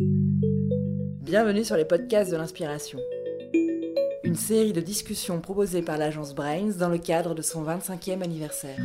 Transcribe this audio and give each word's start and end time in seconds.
Bienvenue 0.00 1.62
sur 1.62 1.76
les 1.76 1.84
podcasts 1.84 2.30
de 2.30 2.36
l'inspiration. 2.38 2.98
Une 4.24 4.34
série 4.34 4.72
de 4.72 4.80
discussions 4.80 5.40
proposées 5.40 5.82
par 5.82 5.98
l'agence 5.98 6.34
Brains 6.34 6.72
dans 6.78 6.88
le 6.88 6.96
cadre 6.96 7.34
de 7.34 7.42
son 7.42 7.62
25e 7.62 8.22
anniversaire. 8.22 8.78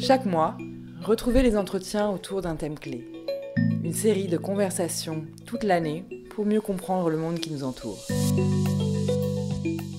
Chaque 0.00 0.26
mois, 0.26 0.56
retrouvez 1.00 1.42
les 1.42 1.56
entretiens 1.56 2.10
autour 2.10 2.42
d'un 2.42 2.56
thème 2.56 2.76
clé. 2.76 3.06
Une 3.84 3.92
série 3.92 4.26
de 4.26 4.36
conversations 4.36 5.24
toute 5.44 5.62
l'année 5.62 6.04
pour 6.30 6.44
mieux 6.44 6.60
comprendre 6.60 7.08
le 7.08 7.18
monde 7.18 7.38
qui 7.38 7.52
nous 7.52 7.62
entoure. 7.62 8.04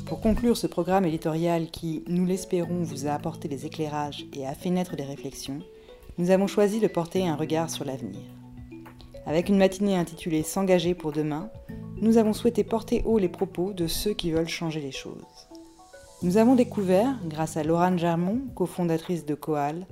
Pour 0.08 0.20
conclure 0.20 0.58
ce 0.58 0.68
programme 0.68 1.06
éditorial 1.06 1.68
qui, 1.72 2.04
nous 2.08 2.26
l'espérons, 2.26 2.84
vous 2.84 3.08
a 3.08 3.12
apporté 3.12 3.48
des 3.48 3.66
éclairages 3.66 4.26
et 4.34 4.46
a 4.46 4.56
fait 4.56 4.72
naître 4.72 4.98
des 4.98 5.06
réflexions, 5.06 5.60
nous 6.18 6.32
avons 6.32 6.48
choisi 6.48 6.82
de 6.82 6.88
porter 6.88 7.28
un 7.28 7.36
regard 7.36 7.70
sur 7.70 7.86
l'avenir. 7.86 8.20
Avec 9.28 9.50
une 9.50 9.58
matinée 9.58 9.98
intitulée 9.98 10.42
S'engager 10.42 10.96
pour 10.96 11.12
demain, 11.12 11.52
nous 11.98 12.18
avons 12.18 12.32
souhaité 12.32 12.64
porter 12.64 13.04
haut 13.06 13.18
les 13.18 13.28
propos 13.28 13.74
de 13.74 13.86
ceux 13.86 14.14
qui 14.14 14.32
veulent 14.32 14.48
changer 14.48 14.80
les 14.80 14.94
choses. 14.94 15.50
Nous 16.22 16.38
avons 16.38 16.56
découvert, 16.56 17.14
grâce 17.26 17.58
à 17.58 17.64
Laurent 17.64 17.98
Germont, 17.98 18.40
cofondatrice 18.56 19.26
de 19.26 19.36
Coal, 19.36 19.86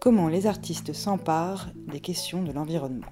comment 0.00 0.26
les 0.28 0.46
artistes 0.46 0.94
s'emparent 0.94 1.68
des 1.74 2.00
questions 2.00 2.42
de 2.42 2.50
l'environnement. 2.50 3.06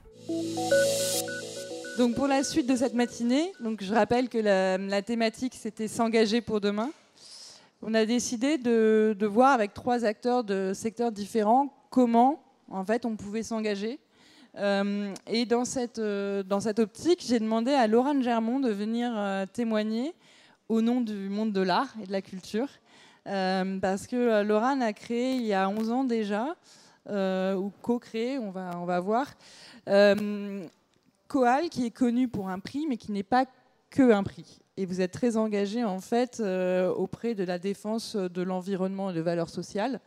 Donc 1.99 2.15
pour 2.15 2.27
la 2.27 2.43
suite 2.43 2.67
de 2.67 2.75
cette 2.75 2.95
matinée, 2.95 3.53
donc 3.61 3.85
je 3.85 3.93
rappelle 3.93 4.31
que 4.31 4.39
la, 4.39 5.03
thématique 5.03 5.55
c'était 5.55 5.89
s'engager 5.89 6.41
pour 6.41 6.63
demain. 6.63 6.91
On 7.83 7.93
a 7.93 8.07
décidé 8.07 8.57
de, 8.57 9.15
de, 9.19 9.27
voir 9.27 9.53
avec 9.53 9.75
trois 9.75 10.07
acteurs 10.07 10.43
de 10.43 10.73
secteurs 10.73 11.13
différents 11.13 11.69
comment 11.91 12.43
en 12.71 12.83
fait 12.83 13.05
on 13.05 13.15
pouvait 13.17 13.43
s'engager 13.43 14.01
et 14.57 15.47
dans 15.47 15.65
cette, 15.65 15.99
euh, 15.99 16.43
dans 16.43 16.61
cette 16.61 16.79
optique, 16.79 17.23
j'ai 17.27 17.39
demandé 17.39 17.73
à 17.73 17.87
Laurent 17.87 18.21
Germont 18.21 18.61
de 18.61 18.71
venir 18.71 19.13
euh, 19.15 19.47
témoigner 19.47 20.15
au 20.69 20.83
nom 20.83 21.01
du 21.01 21.29
monde 21.29 21.53
de 21.53 21.61
l'art 21.61 21.95
et 22.03 22.07
de 22.07 22.13
la 22.13 22.23
culture. 22.23 22.69
parce 23.25 24.07
que 24.07 24.43
Laurent 24.43 24.81
a 24.81 24.93
créé 24.93 25.35
il 25.35 25.45
y 25.45 25.53
a 25.53 25.69
11 25.69 25.91
ans 25.91 26.05
déjà, 26.05 26.57
ou 27.09 27.73
co-créé, 27.83 28.39
on 28.39 28.51
va, 28.51 28.71
on 28.77 28.85
va 28.85 29.01
voir, 29.01 29.27
Coal, 31.29 31.69
qui 31.71 31.87
est 31.87 31.91
connu 31.91 32.29
pour 32.29 32.49
un 32.49 32.61
prix, 32.61 32.87
mais 32.89 32.97
qui 32.97 33.11
n'est 33.11 33.25
pas 33.25 33.47
que 33.91 34.13
un 34.13 34.23
prix. 34.23 34.61
Et 34.77 34.87
vous 34.87 35.01
êtes 35.01 35.13
très 35.13 35.37
engagé 35.37 35.83
en 35.83 36.01
fait 36.01 36.41
auprès 36.41 37.35
de 37.35 37.43
la 37.43 37.59
défense 37.59 38.15
de 38.15 38.43
l'environnement 38.43 39.11
et 39.11 39.15
de 39.15 39.21
valeurs 39.21 39.51
sociales. 39.51 40.01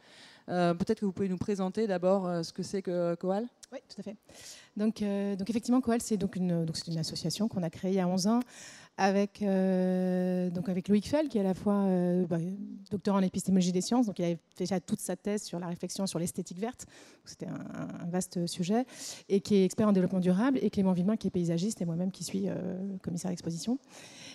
Peut-être 0.47 0.99
que 0.99 1.05
vous 1.05 1.11
pouvez 1.11 1.30
nous 1.30 1.38
présenter 1.38 1.88
d'abord 1.88 2.44
ce 2.44 2.52
que 2.53 2.63
c'est 2.63 2.81
que 2.81 3.16
Coal 3.16 3.47
oui, 3.73 3.80
tout 3.89 3.99
à 3.99 4.03
fait. 4.03 4.16
Donc, 4.77 5.02
euh, 5.02 5.35
donc 5.35 5.50
effectivement, 5.50 5.81
Coal, 5.81 6.00
c'est 6.00 6.16
donc 6.16 6.35
une, 6.35 6.63
donc 6.63 6.77
une 6.88 7.00
association 7.00 7.47
qu'on 7.47 7.63
a 7.63 7.72
créée 7.72 7.91
il 7.91 7.95
y 7.95 8.00
a 8.00 8.08
11 8.08 8.27
ans 8.27 8.39
avec, 8.97 9.41
euh, 9.41 10.49
donc 10.49 10.69
avec 10.69 10.88
Loïc 10.88 11.08
Fell, 11.08 11.27
qui 11.27 11.38
est 11.38 11.41
à 11.41 11.44
la 11.44 11.53
fois 11.53 11.86
euh, 11.86 12.25
bah, 12.27 12.38
docteur 12.91 13.16
en 13.16 13.22
épistémologie 13.22 13.72
des 13.72 13.81
sciences, 13.81 14.05
donc 14.05 14.19
il 14.19 14.25
avait 14.25 14.39
déjà 14.58 14.80
toute 14.80 15.00
sa 15.00 15.16
thèse 15.16 15.44
sur 15.44 15.59
la 15.59 15.67
réflexion 15.67 16.05
sur 16.05 16.19
l'esthétique 16.19 16.59
verte, 16.59 16.85
c'était 17.25 17.47
un, 17.47 18.05
vaste 18.09 18.45
sujet, 18.45 18.85
et 19.30 19.41
qui 19.41 19.55
est 19.55 19.66
expert 19.66 19.88
en 19.88 19.94
développement 19.94 20.19
durable, 20.19 20.59
et 20.61 20.69
Clément 20.69 20.94
Villemin, 20.94 21.17
qui 21.17 21.27
est 21.27 21.31
paysagiste, 21.31 21.81
et 21.81 21.85
moi-même 21.85 22.11
qui 22.11 22.23
suis 22.23 22.47
commissaire 23.02 23.31
d'exposition. 23.31 23.80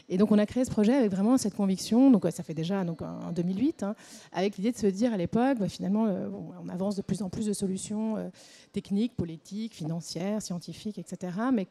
Et 0.09 0.17
donc 0.17 0.33
on 0.33 0.39
a 0.39 0.47
créé 0.47 0.65
ce 0.65 0.71
projet 0.71 0.95
avec 0.95 1.11
vraiment 1.11 1.37
cette 1.37 1.55
conviction, 1.55 2.11
donc 2.11 2.27
ça 2.31 2.43
fait 2.43 2.55
déjà 2.55 2.85
donc, 2.85 3.03
en 3.03 3.31
2008, 3.33 3.83
hein, 3.83 3.95
avec 4.33 4.57
l'idée 4.57 4.73
de 4.73 4.77
se 4.77 4.87
dire 4.87 5.13
à 5.13 5.17
l'époque, 5.17 5.59
bah, 5.59 5.69
finalement, 5.69 6.07
euh, 6.07 6.29
on 6.63 6.69
avance 6.69 6.97
de 6.97 7.03
plus 7.03 7.23
en 7.23 7.29
plus 7.29 7.47
de 7.47 7.53
solutions 7.53 8.17
euh, 8.17 8.29
techniques, 8.73 9.15
politiques, 9.15 9.75
financières, 9.75 10.43
scientifiques, 10.43 10.99
etc. 10.99 11.37
Mais 11.53 11.67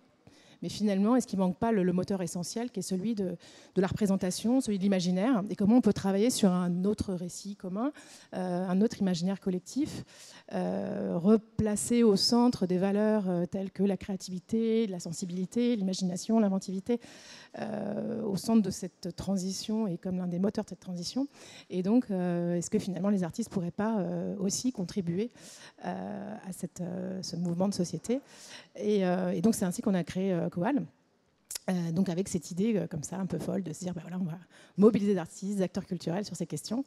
mais 0.62 0.70
finalement, 0.70 1.16
est-ce 1.16 1.28
qu'il 1.28 1.40
ne 1.40 1.44
manque 1.46 1.58
pas 1.58 1.72
le, 1.72 1.94
moteur 1.94 2.22
essentiel 2.22 2.72
qui 2.72 2.80
est 2.80 2.84
celui 2.84 3.16
de, 3.16 3.36
la 3.76 3.88
représentation, 3.88 4.62
celui 4.62 4.78
de 4.78 4.84
l'imaginaire? 4.84 5.44
Et 5.50 5.56
comment 5.56 5.78
on 5.78 5.82
peut 5.82 5.94
travailler 5.94 6.30
sur 6.30 6.52
un 6.52 6.84
autre 6.86 7.14
récit 7.14 7.56
commun, 7.56 7.92
euh, 8.36 8.68
un 8.68 8.82
autre 8.82 9.00
imaginaire 9.00 9.40
collectif, 9.40 10.04
euh, 10.54 11.18
replacer 11.18 12.04
au 12.04 12.16
centre 12.16 12.66
des 12.66 12.78
valeurs 12.78 13.30
euh, 13.30 13.46
telles 13.46 13.72
que 13.72 13.84
la 13.84 13.98
créativité, 13.98 14.88
la 14.88 15.00
sensibilité, 15.00 15.76
l'imagination, 15.76 16.40
l'inventivité, 16.40 17.00
au 18.24 18.36
centre 18.36 18.62
de 18.62 18.70
cette 18.70 19.16
transition 19.16 19.88
et 19.88 19.98
comme 19.98 20.18
l'un 20.18 20.28
des 20.28 20.38
moteurs 20.38 20.64
de 20.64 20.70
cette 20.70 20.80
transition? 20.80 21.28
Et 21.72 21.82
donc, 21.82 22.12
est-ce 22.12 22.70
que 22.70 22.78
finalement 22.78 23.10
les 23.10 23.24
artistes 23.24 23.50
ne 23.50 23.54
pourraient 23.54 23.72
pas 23.72 24.06
aussi 24.38 24.72
contribuer 24.72 25.32
à 25.82 26.52
ce 26.54 27.36
mouvement 27.36 27.68
de 27.68 27.74
société? 27.74 28.22
Et, 28.76 29.02
donc, 29.42 29.56
c'est 29.56 29.66
ainsi 29.66 29.82
qu'on 29.82 29.96
a 29.96 30.04
créé 30.04 30.38
Coal. 30.50 30.86
Euh, 31.70 31.92
donc 31.92 32.08
avec 32.08 32.30
cette 32.30 32.50
idée 32.52 32.78
euh, 32.78 32.88
comme 32.88 33.04
ça 33.04 33.18
un 33.18 33.26
peu 33.26 33.40
folle 33.40 33.62
de 33.62 33.74
se 33.74 33.80
dire 33.80 33.94
bah 33.94 34.00
voilà 34.02 34.18
on 34.22 34.24
va 34.24 34.38
mobiliser 34.78 35.14
des 35.14 35.20
artistes, 35.20 35.58
des 35.58 35.64
acteurs 35.64 35.86
culturels 35.86 36.24
sur 36.24 36.36
ces 36.36 36.46
questions 36.46 36.86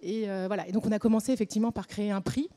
et 0.00 0.28
euh, 0.28 0.48
voilà 0.48 0.66
et 0.66 0.72
donc 0.72 0.84
on 0.84 0.90
a 0.90 0.98
commencé 0.98 1.30
effectivement 1.30 1.70
par 1.70 1.86
créer 1.86 2.10
un 2.10 2.20
prix 2.20 2.48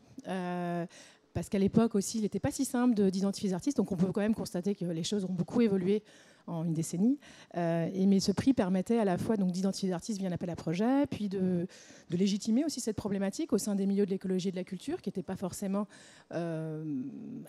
parce 1.39 1.47
qu'à 1.47 1.57
l'époque 1.57 1.95
aussi 1.95 2.17
il 2.17 2.23
n'était 2.23 2.41
pas 2.41 2.51
si 2.51 2.65
simple 2.65 3.09
d'identifier 3.11 3.47
les 3.47 3.53
artistes 3.53 3.77
donc 3.77 3.93
on 3.93 3.95
peut 3.95 4.11
quand 4.11 4.19
même 4.19 4.35
constater 4.35 4.75
que 4.75 4.83
les 4.83 5.03
choses 5.03 5.23
ont 5.23 5.31
beaucoup 5.31 5.61
évolué 5.61 6.03
en 6.49 6.65
une 6.65 6.73
décennie. 6.73 7.19
Euh, 7.55 7.89
et, 7.93 8.05
mais 8.05 8.19
ce 8.19 8.31
prix 8.31 8.53
permettait 8.53 8.97
à 8.97 9.05
la 9.05 9.17
fois 9.17 9.37
d'identifier 9.37 9.89
les 9.89 9.93
artistes 9.93 10.19
via 10.19 10.29
un 10.29 10.31
appel 10.31 10.49
à 10.49 10.55
projet, 10.55 11.05
puis 11.07 11.29
de, 11.29 11.67
légitimer 12.09 12.65
aussi 12.65 12.81
cette 12.81 12.95
problématique 12.95 13.53
au 13.53 13.57
sein 13.57 13.75
des 13.75 13.85
milieux 13.85 14.05
de 14.05 14.09
l'écologie 14.09 14.49
et 14.49 14.51
de 14.51 14.55
la 14.55 14.63
culture, 14.63 15.01
qui 15.01 15.09
n'était 15.09 15.23
pas 15.23 15.35
forcément 15.35 15.87
euh, 16.33 17.03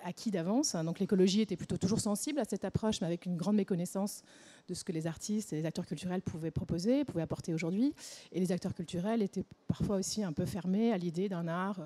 acquis 0.05 0.31
d'avance. 0.31 0.75
Donc 0.77 1.01
l'écologie 1.01 1.41
était 1.41 1.57
plutôt 1.57 1.79
toujours 1.79 2.01
sensible 2.01 2.39
à 2.41 2.45
cette 2.45 2.65
approche, 2.65 3.01
mais 3.01 3.07
avec 3.07 3.27
une 3.27 3.37
grande 3.37 3.57
méconnaissance 3.57 4.23
de 4.69 4.75
ce 4.75 4.85
que 4.85 4.93
les 4.93 5.07
artistes 5.07 5.53
et 5.53 5.57
les 5.57 5.67
acteurs 5.67 5.87
culturels 5.87 6.23
pouvaient 6.23 6.51
proposer, 6.51 7.05
pouvaient 7.05 7.23
apporter 7.23 7.55
aujourd'hui. 7.55 7.95
Et 8.33 8.41
les 8.41 8.53
acteurs 8.53 8.75
culturels 8.75 9.23
étaient 9.23 9.45
parfois 9.67 9.97
aussi 9.97 10.23
un 10.23 10.33
peu 10.33 10.45
fermés 10.45 10.93
à 10.93 10.99
l'idée 10.99 11.29
d'un 11.29 11.49
art 11.49 11.81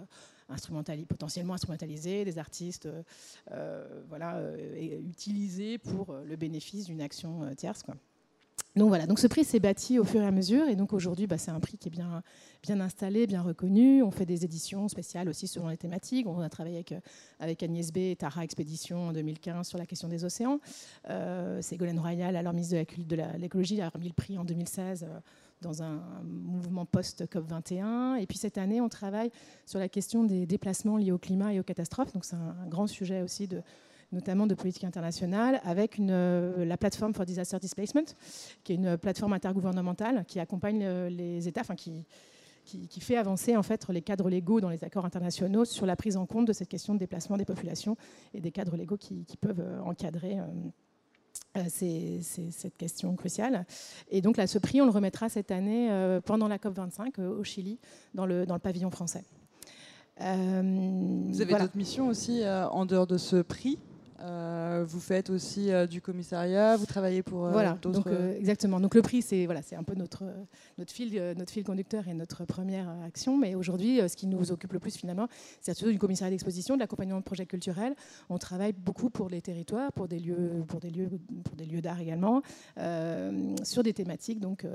potentiellement 1.08 1.54
instrumentalisés, 1.54 2.24
des 2.24 2.38
artistes 2.38 2.86
euh, 2.86 3.02
euh, 3.52 4.02
voilà, 4.08 4.36
euh, 4.36 5.00
utilisés 5.08 5.78
pour 5.78 6.14
le 6.24 6.36
bénéfice 6.36 6.86
d'une 6.86 7.00
action 7.00 7.54
tierce. 7.56 7.82
Quoi. 7.82 7.94
Donc 8.76 8.88
voilà, 8.88 9.06
donc 9.06 9.20
ce 9.20 9.28
prix 9.28 9.44
s'est 9.44 9.60
bâti 9.60 10.00
au 10.00 10.04
fur 10.04 10.20
et 10.20 10.26
à 10.26 10.32
mesure, 10.32 10.66
et 10.66 10.74
donc 10.74 10.92
aujourd'hui, 10.92 11.28
bah, 11.28 11.38
c'est 11.38 11.52
un 11.52 11.60
prix 11.60 11.78
qui 11.78 11.88
est 11.88 11.92
bien, 11.92 12.24
bien 12.60 12.80
installé, 12.80 13.28
bien 13.28 13.40
reconnu. 13.40 14.02
On 14.02 14.10
fait 14.10 14.26
des 14.26 14.44
éditions 14.44 14.88
spéciales 14.88 15.28
aussi 15.28 15.46
selon 15.46 15.68
les 15.68 15.76
thématiques. 15.76 16.26
On 16.26 16.40
a 16.40 16.48
travaillé 16.48 16.76
avec, 16.76 16.92
avec 17.38 17.62
Agnès 17.62 17.92
B 17.92 17.98
et 17.98 18.16
Tara 18.16 18.42
Expédition 18.42 19.08
en 19.08 19.12
2015 19.12 19.68
sur 19.68 19.78
la 19.78 19.86
question 19.86 20.08
des 20.08 20.24
océans. 20.24 20.58
Euh, 21.08 21.62
Ségolène 21.62 22.00
Royal, 22.00 22.34
alors 22.34 22.52
ministre 22.52 22.76
de 22.98 23.16
l'écologie, 23.38 23.80
a 23.80 23.90
remis 23.90 24.08
le 24.08 24.12
prix 24.12 24.38
en 24.38 24.44
2016 24.44 25.06
dans 25.64 25.82
un 25.82 26.00
mouvement 26.24 26.84
post-COP21. 26.84 28.20
Et 28.20 28.26
puis 28.26 28.38
cette 28.38 28.58
année, 28.58 28.80
on 28.80 28.88
travaille 28.88 29.30
sur 29.66 29.78
la 29.78 29.88
question 29.88 30.24
des 30.24 30.46
déplacements 30.46 30.96
liés 30.96 31.12
au 31.12 31.18
climat 31.18 31.52
et 31.52 31.60
aux 31.60 31.64
catastrophes. 31.64 32.12
Donc 32.12 32.24
c'est 32.24 32.36
un, 32.36 32.54
grand 32.68 32.86
sujet 32.86 33.22
aussi 33.22 33.48
de 33.48 33.62
notamment 34.12 34.46
de 34.46 34.54
politique 34.54 34.84
internationale, 34.84 35.60
avec 35.64 35.98
euh, 35.98 36.64
la 36.64 36.76
plateforme 36.76 37.14
for 37.14 37.24
Disaster 37.24 37.58
Displacement, 37.58 38.04
qui 38.62 38.72
est 38.72 38.76
une 38.76 38.96
plateforme 38.96 39.32
intergouvernementale 39.32 40.24
qui 40.28 40.38
accompagne 40.38 40.84
euh, 40.84 41.08
les 41.08 41.48
États, 41.48 41.62
enfin 41.62 41.74
qui, 41.74 42.06
qui, 42.64 43.00
fait 43.00 43.16
avancer 43.16 43.56
en 43.56 43.64
fait 43.64 43.84
les 43.88 44.02
cadres 44.02 44.30
légaux 44.30 44.60
dans 44.60 44.68
les 44.68 44.84
accords 44.84 45.04
internationaux 45.04 45.64
sur 45.64 45.84
la 45.84 45.96
prise 45.96 46.16
en 46.16 46.26
compte 46.26 46.46
de 46.46 46.52
cette 46.52 46.68
question 46.68 46.94
de 46.94 47.00
déplacement 47.00 47.36
des 47.36 47.44
populations 47.44 47.96
et 48.34 48.40
des 48.40 48.52
cadres 48.52 48.76
légaux 48.76 48.96
qui, 48.96 49.24
peuvent 49.40 49.60
euh, 49.60 49.80
encadrer 49.80 50.38
c'est 51.68 52.20
cette 52.22 52.76
question 52.76 53.14
cruciale. 53.14 53.66
Et 54.10 54.20
donc 54.20 54.36
là, 54.36 54.46
ce 54.46 54.58
prix, 54.58 54.80
on 54.80 54.84
le 54.84 54.90
remettra 54.90 55.28
cette 55.28 55.50
année 55.50 55.90
euh, 55.90 56.20
pendant 56.20 56.48
la 56.48 56.58
COP25 56.58 57.12
euh, 57.18 57.38
au 57.38 57.44
Chili, 57.44 57.78
dans 58.14 58.26
le, 58.26 58.46
dans 58.46 58.54
le 58.54 58.60
pavillon 58.60 58.90
français. 58.90 59.24
Vous 60.18 61.40
avez 61.42 61.54
d'autres 61.54 61.76
missions 61.76 62.08
aussi 62.08 62.42
en 62.46 62.86
dehors 62.86 63.08
de 63.08 63.18
ce 63.18 63.42
prix 63.42 63.78
euh, 64.20 64.84
vous 64.86 65.00
faites 65.00 65.28
aussi 65.28 65.72
euh, 65.72 65.86
du 65.86 66.00
commissariat, 66.00 66.76
vous 66.76 66.86
travaillez 66.86 67.22
pour 67.22 67.46
euh, 67.46 67.50
voilà, 67.50 67.72
d'autres. 67.82 68.08
exactement. 68.38 68.78
Donc 68.78 68.94
le 68.94 69.02
prix, 69.02 69.22
c'est 69.22 69.44
voilà, 69.46 69.60
c'est 69.60 69.74
un 69.74 69.82
peu 69.82 69.94
notre 69.94 70.24
notre 70.78 70.92
fil 70.92 71.34
notre 71.36 71.52
fil 71.52 71.64
conducteur 71.64 72.06
et 72.06 72.14
notre 72.14 72.44
première 72.44 72.88
action. 73.04 73.36
Mais 73.36 73.54
aujourd'hui, 73.54 74.00
ce 74.08 74.16
qui 74.16 74.26
nous 74.26 74.52
occupe 74.52 74.72
le 74.72 74.78
plus 74.78 74.96
finalement, 74.96 75.26
c'est 75.60 75.74
surtout 75.74 75.92
du 75.92 75.98
commissariat 75.98 76.30
d'exposition, 76.30 76.76
de 76.76 76.80
l'accompagnement 76.80 77.18
de 77.18 77.24
projets 77.24 77.46
culturels. 77.46 77.94
On 78.28 78.38
travaille 78.38 78.72
beaucoup 78.72 79.10
pour 79.10 79.28
les 79.28 79.42
territoires, 79.42 79.92
pour 79.92 80.06
des 80.06 80.20
lieux, 80.20 80.64
pour 80.68 80.80
des 80.80 80.90
lieux, 80.90 81.10
pour 81.42 81.56
des 81.56 81.66
lieux 81.66 81.80
d'art 81.80 82.00
également, 82.00 82.42
sur 83.64 83.82
des 83.82 83.92
thématiques 83.92 84.40
donc 84.40 84.66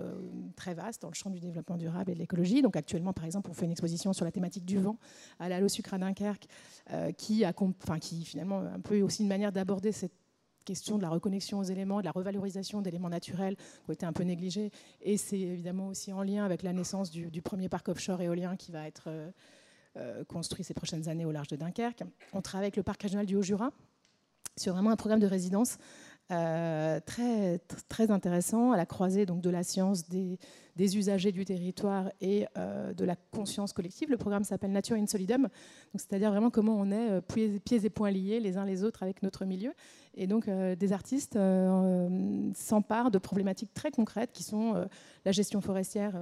très 0.55 0.73
vastes 0.73 1.01
dans 1.01 1.09
le 1.09 1.15
champ 1.15 1.29
du 1.29 1.39
développement 1.39 1.77
durable 1.77 2.11
et 2.11 2.13
de 2.13 2.19
l'écologie. 2.19 2.61
Donc 2.61 2.75
actuellement, 2.75 3.13
par 3.13 3.25
exemple, 3.25 3.49
on 3.49 3.53
fait 3.53 3.65
une 3.65 3.71
exposition 3.71 4.11
sur 4.11 4.25
la 4.25 4.31
thématique 4.31 4.65
du 4.65 4.79
vent 4.79 4.97
à 5.39 5.47
la 5.47 5.69
Sucre 5.69 5.93
à 5.93 5.97
Dunkerque, 5.97 6.47
qui, 7.17 7.45
enfin, 7.45 7.99
qui 7.99 8.25
finalement 8.25 8.59
un 8.59 8.79
peu 8.79 9.01
aussi 9.01 9.23
manière 9.29 9.51
d'aborder 9.51 9.91
cette 9.91 10.13
question 10.65 10.97
de 10.97 11.01
la 11.01 11.09
reconnexion 11.09 11.59
aux 11.59 11.63
éléments, 11.63 11.99
de 11.99 12.05
la 12.05 12.11
revalorisation 12.11 12.81
d'éléments 12.81 13.09
naturels 13.09 13.55
qui 13.55 13.89
ont 13.89 13.93
été 13.93 14.05
un 14.05 14.13
peu 14.13 14.23
négligés. 14.23 14.71
Et 15.01 15.17
c'est 15.17 15.39
évidemment 15.39 15.87
aussi 15.87 16.13
en 16.13 16.21
lien 16.21 16.45
avec 16.45 16.63
la 16.63 16.73
naissance 16.73 17.09
du, 17.09 17.41
premier 17.41 17.69
parc 17.69 17.89
offshore 17.89 18.21
éolien 18.21 18.55
qui 18.55 18.71
va 18.71 18.85
être 18.85 19.05
euh, 19.07 19.31
euh, 19.97 20.23
construit 20.25 20.63
ces 20.63 20.73
prochaines 20.73 21.07
années 21.09 21.25
au 21.25 21.31
large 21.31 21.47
de 21.47 21.55
Dunkerque. 21.55 22.03
On 22.33 22.41
travaille 22.41 22.65
avec 22.65 22.75
le 22.75 22.83
parc 22.83 23.01
régional 23.01 23.25
du 23.25 23.35
Haut-Jura 23.35 23.71
sur 24.57 24.73
vraiment 24.73 24.91
un 24.91 24.95
programme 24.95 25.19
de 25.19 25.27
résidence 25.27 25.77
très, 26.29 27.59
très 27.87 28.11
intéressant 28.11 28.71
à 28.71 28.77
la 28.77 28.85
croisée 28.85 29.25
donc, 29.25 29.41
de 29.41 29.49
la 29.49 29.63
science, 29.63 30.07
des, 30.07 30.37
des 30.75 30.97
usagers 30.97 31.31
du 31.31 31.45
territoire 31.45 32.11
et 32.21 32.45
de 32.55 33.05
la 33.05 33.15
conscience 33.31 33.73
collective. 33.73 34.09
Le 34.09 34.17
programme 34.17 34.43
s'appelle 34.43 34.71
Nature 34.71 34.95
in 34.95 35.07
Solidum, 35.07 35.49
c'est-à-dire 35.95 36.31
vraiment 36.31 36.49
comment 36.49 36.75
on 36.75 36.91
est 36.91 37.21
pieds, 37.21 37.59
pieds, 37.59 37.85
et 37.85 37.89
poings 37.89 38.11
liés 38.11 38.39
les 38.39 38.57
uns 38.57 38.65
les 38.65 38.83
autres 38.83 39.03
avec 39.03 39.23
notre 39.23 39.45
milieu. 39.45 39.73
Et 40.15 40.27
donc 40.27 40.49
des 40.49 40.93
artistes 40.93 41.37
s'emparent 42.55 43.11
de 43.11 43.17
problématiques 43.17 43.73
très 43.73 43.91
concrètes 43.91 44.31
qui 44.31 44.43
sont 44.43 44.87
la 45.25 45.31
gestion 45.31 45.61
forestière 45.61 46.13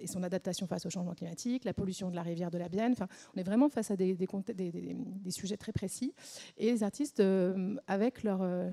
et 0.00 0.06
son 0.06 0.22
adaptation 0.22 0.66
face 0.66 0.86
au 0.86 0.90
changement 0.90 1.14
climatique, 1.14 1.64
la 1.64 1.74
pollution 1.74 2.10
de 2.10 2.16
la 2.16 2.22
rivière 2.22 2.50
de 2.50 2.58
la 2.58 2.68
Bienne. 2.68 2.92
Enfin, 2.92 3.06
on 3.34 3.38
est 3.38 3.44
vraiment 3.44 3.68
face 3.68 3.90
à 3.90 3.96
des, 3.96 4.14
des, 4.14 5.30
sujets 5.30 5.56
très 5.56 5.72
précis. 5.72 6.14
Et 6.56 6.70
les 6.70 6.82
artistes, 6.82 7.20
euh, 7.20 7.76
avec 7.86 8.22
leur, 8.22 8.40
euh, 8.42 8.70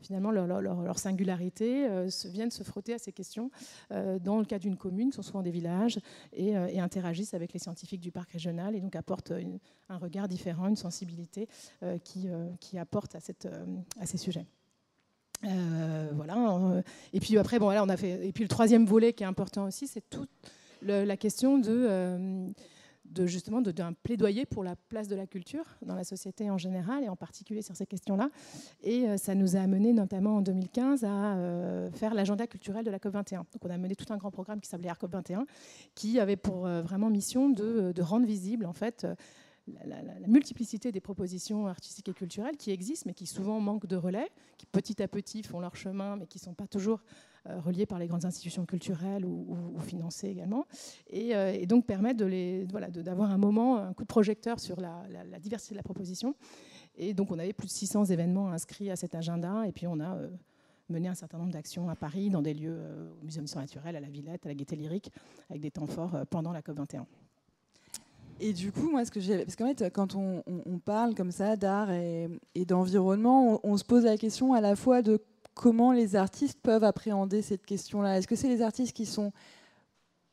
finalement 0.00 0.30
leur, 0.30 0.98
singularité, 0.98 1.88
euh, 1.88 2.08
viennent 2.26 2.50
se 2.50 2.62
frotter 2.62 2.94
à 2.94 2.98
ces 2.98 3.12
questions 3.12 3.50
dans 3.90 4.38
le 4.38 4.44
cas 4.44 4.58
d'une 4.58 4.76
commune, 4.76 5.10
qui 5.10 5.16
sont 5.16 5.22
souvent 5.22 5.42
des 5.42 5.50
villages, 5.50 5.98
et, 6.32 6.56
interagissent 6.56 7.34
avec 7.34 7.52
les 7.52 7.58
scientifiques 7.58 8.00
du 8.00 8.12
parc 8.12 8.30
régional, 8.30 8.74
et 8.74 8.80
donc 8.80 8.96
apportent 8.96 9.32
un 9.88 9.96
regard 9.98 10.28
différent, 10.28 10.68
une 10.68 10.76
sensibilité 10.76 11.48
qui, 12.04 12.28
qui 12.60 12.78
apporte 12.78 13.14
à, 13.14 13.20
cette, 13.20 13.48
à 14.00 14.06
ces 14.06 14.18
sujets. 14.18 14.46
Euh, 15.44 16.08
voilà. 16.14 16.82
Et 17.12 17.20
puis 17.20 17.36
après, 17.38 17.58
bon, 17.58 17.66
voilà, 17.66 17.82
on 17.82 17.88
a 17.88 17.96
fait. 17.96 18.26
Et 18.26 18.32
puis 18.32 18.44
le 18.44 18.48
troisième 18.48 18.86
volet 18.86 19.12
qui 19.12 19.22
est 19.22 19.26
important 19.26 19.66
aussi, 19.66 19.86
c'est 19.86 20.08
toute 20.10 20.30
la 20.82 21.16
question 21.16 21.58
de, 21.58 21.68
euh, 21.68 22.48
de 23.10 23.26
justement 23.26 23.60
d'un 23.60 23.92
plaidoyer 23.92 24.46
pour 24.46 24.64
la 24.64 24.76
place 24.76 25.08
de 25.08 25.16
la 25.16 25.26
culture 25.26 25.64
dans 25.82 25.94
la 25.94 26.04
société 26.04 26.50
en 26.50 26.58
général 26.58 27.04
et 27.04 27.08
en 27.08 27.16
particulier 27.16 27.62
sur 27.62 27.76
ces 27.76 27.86
questions-là. 27.86 28.30
Et 28.82 29.08
euh, 29.08 29.16
ça 29.16 29.34
nous 29.34 29.56
a 29.56 29.60
amené 29.60 29.92
notamment 29.92 30.36
en 30.36 30.40
2015 30.40 31.04
à 31.04 31.36
faire 31.92 32.14
l'agenda 32.14 32.46
culturel 32.46 32.84
de 32.84 32.90
la 32.90 32.98
COP 32.98 33.12
21. 33.12 33.38
Donc 33.38 33.64
on 33.64 33.70
a 33.70 33.78
mené 33.78 33.96
tout 33.96 34.12
un 34.12 34.16
grand 34.16 34.30
programme 34.30 34.60
qui 34.60 34.68
s'appelait 34.68 34.88
ARCOP 34.88 35.12
21, 35.12 35.46
qui 35.94 36.20
avait 36.20 36.36
pour 36.36 36.66
vraiment 36.66 37.10
mission 37.10 37.48
de, 37.48 37.92
de 37.92 38.02
rendre 38.02 38.26
visible 38.26 38.66
en 38.66 38.72
fait 38.72 39.06
la, 39.84 40.28
multiplicité 40.28 40.92
des 40.92 41.00
propositions 41.00 41.66
artistiques 41.66 42.08
et 42.08 42.14
culturelles 42.14 42.56
qui 42.56 42.70
existent, 42.70 43.04
mais 43.06 43.14
qui 43.14 43.26
souvent 43.26 43.60
manquent 43.60 43.86
de 43.86 43.96
relais, 43.96 44.30
qui 44.58 44.66
petit 44.66 45.02
à 45.02 45.08
petit 45.08 45.42
font 45.42 45.60
leur 45.60 45.76
chemin, 45.76 46.16
mais 46.16 46.26
qui 46.26 46.38
ne 46.38 46.44
sont 46.44 46.54
pas 46.54 46.66
toujours 46.66 47.00
euh, 47.00 47.04
reliés 47.46 47.86
par 47.86 47.98
les 47.98 48.06
grandes 48.06 48.24
institutions 48.24 48.66
culturelles 48.66 49.24
ou, 49.24 49.56
financées 49.80 50.28
également, 50.28 50.66
euh, 51.14 51.52
et, 51.52 51.66
donc 51.66 51.86
permettent 51.86 52.18
de 52.18 52.66
voilà, 52.70 52.88
d'avoir 52.90 53.30
un 53.30 53.38
moment, 53.38 53.78
un 53.78 53.92
coup 53.92 54.02
de 54.02 54.08
projecteur 54.08 54.60
sur 54.60 54.80
la, 54.80 55.38
diversité 55.40 55.74
de 55.74 55.78
la 55.78 55.82
proposition. 55.82 56.34
Et 56.96 57.14
donc 57.14 57.30
on 57.30 57.38
avait 57.38 57.52
plus 57.52 57.68
de 57.68 57.72
600 57.72 58.06
événements 58.06 58.50
inscrits 58.50 58.90
à 58.90 58.96
cet 58.96 59.14
agenda, 59.14 59.66
et 59.66 59.72
puis 59.72 59.86
on 59.86 60.00
a 60.00 60.16
euh, 60.16 60.28
mené 60.88 61.08
un 61.08 61.14
certain 61.14 61.38
nombre 61.38 61.52
d'actions 61.52 61.88
à 61.88 61.96
Paris, 61.96 62.30
dans 62.30 62.42
des 62.42 62.54
lieux 62.54 62.78
au 63.20 63.24
Muséum 63.24 63.44
d'histoire 63.44 63.64
naturelle, 63.64 63.96
à 63.96 64.00
la 64.00 64.08
Villette, 64.08 64.44
à 64.44 64.48
la 64.48 64.54
Gaîté 64.54 64.76
Lyrique, 64.76 65.10
avec 65.48 65.62
des 65.62 65.70
temps 65.70 65.86
forts 65.86 66.16
pendant 66.30 66.52
la 66.52 66.62
COP 66.62 66.76
21. 66.76 67.06
Et 68.42 68.54
du 68.54 68.72
coup, 68.72 68.90
moi, 68.90 69.04
ce 69.04 69.10
que 69.10 69.20
j'ai. 69.20 69.44
Parce 69.44 69.54
qu'en 69.54 69.66
fait, 69.66 69.92
quand 69.92 70.14
on, 70.14 70.42
parle 70.78 71.14
comme 71.14 71.30
ça 71.30 71.56
d'art 71.56 71.90
et, 71.90 72.30
d'environnement, 72.66 73.60
on, 73.62 73.76
se 73.76 73.84
pose 73.84 74.04
la 74.04 74.16
question 74.16 74.54
à 74.54 74.62
la 74.62 74.76
fois 74.76 75.02
de 75.02 75.22
comment 75.60 75.92
les 75.92 76.16
artistes 76.16 76.58
peuvent 76.62 76.84
appréhender 76.84 77.42
cette 77.42 77.66
question-là. 77.66 78.16
Est-ce 78.16 78.26
que 78.26 78.34
c'est 78.34 78.48
les 78.48 78.62
artistes 78.62 78.96
qui 78.96 79.04
sont 79.04 79.30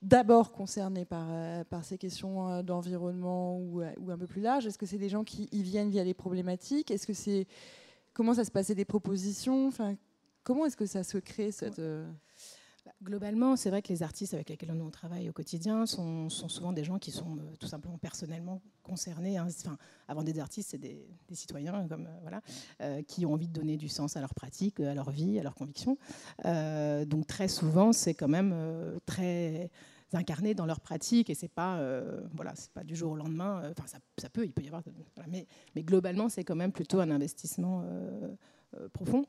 d'abord 0.02 0.54
concernés 0.54 1.04
par, 1.04 1.28
euh, 1.30 1.66
par 1.66 1.84
ces 1.84 1.98
questions 1.98 2.50
euh, 2.50 2.62
d'environnement 2.64 3.60
ou, 3.60 3.82
euh, 3.82 3.92
ou, 4.00 4.10
un 4.10 4.18
peu 4.18 4.26
plus 4.26 4.40
large? 4.40 4.66
Est-ce 4.66 4.78
que 4.78 4.86
c'est 4.86 4.98
des 4.98 5.10
gens 5.10 5.26
qui 5.26 5.50
y 5.52 5.64
viennent 5.64 5.90
via 5.90 6.06
les 6.06 6.14
problématiques? 6.14 6.92
Est-ce 6.92 7.06
que 7.06 7.12
c'est. 7.12 7.46
Comment 8.14 8.36
ça 8.36 8.46
se 8.46 8.52
passait 8.52 8.74
des 8.74 8.86
propositions? 8.86 9.68
Enfin, 9.68 9.98
Comment 10.46 10.66
est-ce 10.66 10.78
que 10.78 10.86
ça 10.86 11.04
se 11.04 11.18
crée 11.18 11.52
cette. 11.52 11.82
Globalement, 13.04 13.56
c'est 13.56 13.70
vrai 13.70 13.82
que 13.82 13.90
les 13.90 14.04
artistes 14.04 14.34
avec 14.34 14.50
lesquels 14.50 14.72
on 14.72 14.90
travaille 14.90 15.30
au 15.30 15.34
quotidien 15.34 15.86
sont, 15.86 16.30
souvent 16.30 16.74
des 16.74 16.84
gens 16.84 17.00
qui 17.00 17.12
sont 17.12 17.38
euh, 17.38 17.56
tout 17.60 17.68
simplement 17.68 17.98
personnellement 17.98 18.62
concernés. 18.84 19.38
Hein. 19.38 19.48
Enfin, 19.48 19.78
avant 20.08 20.24
des 20.24 20.40
artistes, 20.40 20.72
c'est 20.72 20.78
des, 20.78 21.08
citoyens 21.32 21.88
comme, 21.88 22.08
euh, 22.08 22.20
voilà, 22.22 22.42
euh, 22.82 23.02
qui 23.04 23.26
ont 23.26 23.34
envie 23.34 23.48
de 23.48 23.54
donner 23.54 23.78
du 23.78 23.90
sens 23.90 24.18
à 24.18 24.22
leur 24.22 24.34
pratique, 24.34 24.80
à 24.80 24.94
leur 24.94 25.12
vie, 25.12 25.40
à 25.40 25.44
leurs 25.44 25.56
convictions. 25.56 25.98
donc 26.44 27.28
très 27.28 27.48
souvent, 27.48 27.94
c'est 27.94 28.14
quand 28.14 28.28
même 28.28 28.56
très 29.06 29.70
incarné 30.14 30.54
dans 30.54 30.66
leur 30.66 30.80
pratique 30.80 31.30
et 31.30 31.36
c'est 31.36 31.50
pas 31.50 31.82
voilà 32.34 32.54
pas 32.74 32.86
du 32.86 32.96
jour 32.96 33.12
au 33.12 33.16
lendemain 33.18 33.62
enfin 33.72 34.00
ça, 34.18 34.30
peut 34.30 34.46
il 34.46 34.54
peut 34.54 34.62
y 34.62 34.68
avoir 34.68 34.82
mais 35.28 35.84
globalement 35.84 36.30
c'est 36.30 36.46
quand 36.46 36.56
même 36.56 36.72
plutôt 36.72 37.02
un 37.02 37.12
investissement 37.12 37.84
profond 38.94 39.26